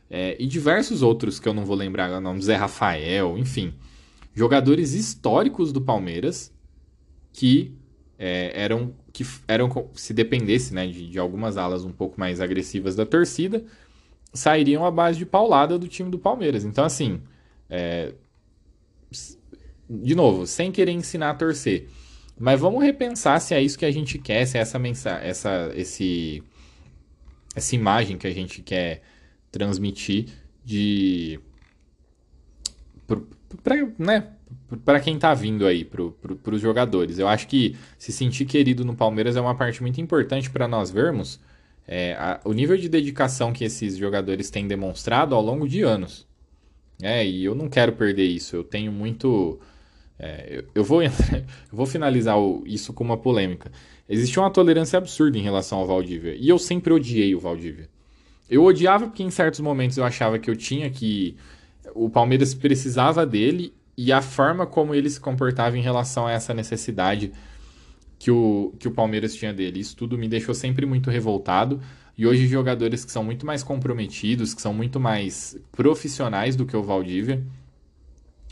é, 0.09 0.35
e 0.39 0.47
diversos 0.47 1.03
outros 1.03 1.39
que 1.39 1.47
eu 1.47 1.53
não 1.53 1.63
vou 1.63 1.75
lembrar, 1.75 2.11
o 2.11 2.19
nome 2.19 2.41
Zé 2.41 2.55
Rafael, 2.55 3.37
enfim. 3.37 3.73
Jogadores 4.33 4.93
históricos 4.93 5.71
do 5.71 5.81
Palmeiras 5.81 6.51
que 7.31 7.75
é, 8.17 8.51
eram, 8.55 8.93
que 9.13 9.23
eram, 9.47 9.89
se 9.93 10.13
dependesse 10.13 10.73
né, 10.73 10.87
de, 10.87 11.09
de 11.09 11.19
algumas 11.19 11.57
alas 11.57 11.85
um 11.85 11.91
pouco 11.91 12.19
mais 12.19 12.41
agressivas 12.41 12.95
da 12.95 13.05
torcida, 13.05 13.63
sairiam 14.33 14.85
à 14.85 14.91
base 14.91 15.17
de 15.17 15.25
paulada 15.25 15.77
do 15.77 15.87
time 15.87 16.09
do 16.09 16.19
Palmeiras. 16.19 16.63
Então, 16.63 16.85
assim, 16.85 17.21
é, 17.69 18.13
de 19.89 20.15
novo, 20.15 20.45
sem 20.45 20.71
querer 20.71 20.91
ensinar 20.91 21.31
a 21.31 21.33
torcer. 21.33 21.89
Mas 22.37 22.59
vamos 22.59 22.83
repensar 22.83 23.39
se 23.41 23.53
é 23.53 23.61
isso 23.61 23.77
que 23.77 23.85
a 23.85 23.91
gente 23.91 24.17
quer, 24.17 24.45
se 24.45 24.57
é 24.57 24.61
essa 24.61 24.79
mensagem, 24.79 25.27
essa, 25.27 25.71
esse, 25.75 26.43
essa 27.55 27.75
imagem 27.75 28.17
que 28.17 28.27
a 28.27 28.33
gente 28.33 28.61
quer 28.61 29.01
transmitir 29.51 30.27
de 30.63 31.39
para 33.63 33.83
né, 33.97 34.31
quem 35.03 35.17
tá 35.17 35.33
vindo 35.33 35.65
aí, 35.65 35.83
para 35.83 36.03
pro, 36.11 36.55
os 36.55 36.61
jogadores. 36.61 37.17
Eu 37.17 37.27
acho 37.27 37.47
que 37.47 37.75
se 37.97 38.11
sentir 38.11 38.45
querido 38.45 38.85
no 38.85 38.95
Palmeiras 38.95 39.35
é 39.35 39.41
uma 39.41 39.55
parte 39.55 39.81
muito 39.81 39.99
importante 39.99 40.49
para 40.49 40.67
nós 40.67 40.91
vermos 40.91 41.39
é, 41.91 42.13
a, 42.13 42.39
o 42.45 42.53
nível 42.53 42.77
de 42.77 42.87
dedicação 42.87 43.51
que 43.51 43.63
esses 43.63 43.97
jogadores 43.97 44.51
têm 44.51 44.67
demonstrado 44.67 45.33
ao 45.33 45.41
longo 45.41 45.67
de 45.67 45.81
anos. 45.81 46.27
É, 47.01 47.25
e 47.25 47.43
eu 47.43 47.55
não 47.55 47.67
quero 47.67 47.93
perder 47.93 48.25
isso. 48.25 48.55
Eu 48.55 48.63
tenho 48.63 48.91
muito. 48.91 49.59
É, 50.19 50.59
eu, 50.59 50.65
eu, 50.75 50.83
vou, 50.83 51.01
eu 51.01 51.09
vou 51.71 51.87
finalizar 51.87 52.37
o, 52.37 52.63
isso 52.67 52.93
com 52.93 53.03
uma 53.03 53.17
polêmica. 53.17 53.71
Existe 54.07 54.37
uma 54.39 54.51
tolerância 54.51 54.97
absurda 54.97 55.39
em 55.39 55.41
relação 55.41 55.79
ao 55.79 55.87
Valdívia. 55.87 56.35
E 56.35 56.47
eu 56.47 56.59
sempre 56.59 56.93
odiei 56.93 57.33
o 57.33 57.39
Valdívia. 57.39 57.89
Eu 58.47 58.63
odiava 58.65 59.07
porque 59.07 59.23
em 59.23 59.31
certos 59.31 59.59
momentos 59.59 59.97
eu 59.97 60.05
achava 60.05 60.37
que 60.37 60.49
eu 60.49 60.55
tinha 60.55 60.91
que. 60.91 61.35
O 61.95 62.07
Palmeiras 62.07 62.53
precisava 62.53 63.25
dele 63.25 63.73
e 63.97 64.11
a 64.11 64.21
forma 64.21 64.67
como 64.67 64.93
ele 64.93 65.09
se 65.09 65.19
comportava 65.19 65.75
em 65.75 65.81
relação 65.81 66.27
a 66.27 66.31
essa 66.31 66.53
necessidade 66.53 67.31
que 68.19 68.29
o, 68.29 68.75
que 68.77 68.87
o 68.87 68.91
Palmeiras 68.91 69.33
tinha 69.33 69.53
dele. 69.53 69.79
Isso 69.79 69.95
tudo 69.95 70.17
me 70.17 70.27
deixou 70.27 70.53
sempre 70.53 70.85
muito 70.85 71.09
revoltado. 71.09 71.81
E 72.17 72.27
hoje 72.27 72.47
jogadores 72.47 73.05
que 73.05 73.11
são 73.13 73.23
muito 73.23 73.45
mais 73.45 73.63
comprometidos, 73.63 74.53
que 74.53 74.61
são 74.61 74.73
muito 74.73 74.99
mais 74.99 75.57
profissionais 75.71 76.57
do 76.57 76.65
que 76.65 76.75
o 76.75 76.83
Valdívia, 76.83 77.41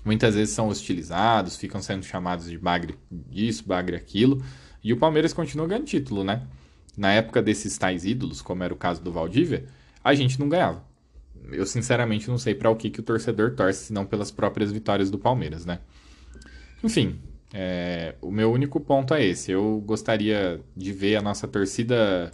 muitas 0.06 0.36
vezes 0.36 0.56
são 0.56 0.69
hostilizados, 0.69 1.58
ficam 1.58 1.82
sendo 1.82 2.06
chamados 2.06 2.49
de 2.49 2.58
bagre 2.58 2.95
isso, 3.30 3.67
bagre 3.67 3.97
aquilo. 3.97 4.41
E 4.82 4.93
o 4.93 4.97
Palmeiras 4.97 5.34
continua 5.34 5.67
ganhando 5.67 5.86
título, 5.86 6.23
né? 6.23 6.47
Na 6.95 7.12
época 7.12 7.41
desses 7.41 7.77
tais 7.77 8.06
ídolos, 8.06 8.41
como 8.41 8.63
era 8.63 8.73
o 8.73 8.77
caso 8.77 9.03
do 9.03 9.12
Valdívia, 9.12 9.65
a 10.01 10.15
gente 10.15 10.39
não 10.39 10.47
ganhava. 10.47 10.82
Eu 11.51 11.65
sinceramente 11.65 12.30
não 12.30 12.38
sei 12.38 12.56
para 12.56 12.69
o 12.69 12.75
que, 12.75 12.89
que 12.89 13.01
o 13.01 13.03
torcedor 13.03 13.51
torce, 13.53 13.88
senão 13.88 14.06
pelas 14.06 14.32
próprias 14.32 14.71
vitórias 14.71 15.12
do 15.12 15.19
Palmeiras, 15.19 15.65
né? 15.65 15.80
Enfim, 16.82 17.19
é, 17.53 18.15
o 18.21 18.31
meu 18.31 18.51
único 18.51 18.79
ponto 18.79 19.13
é 19.13 19.23
esse. 19.25 19.51
Eu 19.51 19.81
gostaria 19.86 20.60
de 20.75 20.91
ver 20.91 21.15
a 21.15 21.21
nossa 21.21 21.47
torcida 21.47 22.31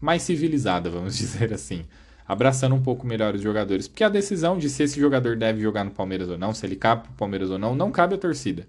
mais 0.00 0.22
civilizada, 0.22 0.90
vamos 0.90 1.16
dizer 1.16 1.52
assim. 1.52 1.84
Abraçando 2.26 2.74
um 2.74 2.82
pouco 2.82 3.06
melhor 3.06 3.34
os 3.34 3.40
jogadores. 3.40 3.86
Porque 3.86 4.02
a 4.02 4.08
decisão 4.08 4.58
de 4.58 4.68
se 4.68 4.82
esse 4.82 4.98
jogador 4.98 5.36
deve 5.36 5.60
jogar 5.60 5.84
no 5.84 5.92
Palmeiras 5.92 6.28
ou 6.28 6.36
não, 6.36 6.52
se 6.52 6.66
ele 6.66 6.76
cabe 6.76 7.04
pro 7.04 7.12
Palmeiras 7.12 7.50
ou 7.50 7.58
não, 7.58 7.74
não 7.74 7.92
cabe 7.92 8.14
à 8.14 8.18
torcida. 8.18 8.68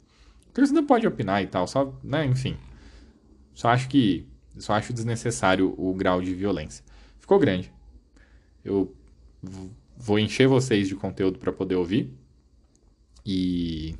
A 0.49 0.53
torcida 0.53 0.83
pode 0.83 1.07
opinar 1.07 1.41
e 1.41 1.47
tal, 1.47 1.67
só, 1.67 1.93
né, 2.03 2.25
enfim. 2.25 2.55
Só 3.53 3.69
acho 3.69 3.89
que. 3.89 4.27
Só 4.59 4.73
acho 4.73 4.91
desnecessário 4.91 5.73
o 5.77 5.93
grau 5.93 6.21
de 6.21 6.33
violência. 6.33 6.83
Ficou 7.19 7.37
grande. 7.37 7.71
Eu 8.63 8.93
vou 9.95 10.19
encher 10.19 10.47
vocês 10.47 10.87
de 10.87 10.95
conteúdo 10.95 11.39
para 11.39 11.51
poder 11.51 11.75
ouvir. 11.75 12.13
E. 13.25 13.95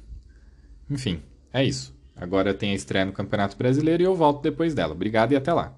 Enfim, 0.89 1.21
é 1.61 1.65
isso. 1.65 1.95
Agora 2.15 2.53
tem 2.53 2.71
a 2.71 2.75
estreia 2.75 3.05
no 3.05 3.13
Campeonato 3.13 3.55
Brasileiro 3.55 4.01
e 4.01 4.05
eu 4.05 4.15
volto 4.15 4.41
depois 4.41 4.73
dela. 4.73 4.93
Obrigado 4.93 5.31
e 5.31 5.35
até 5.35 5.53
lá. 5.53 5.76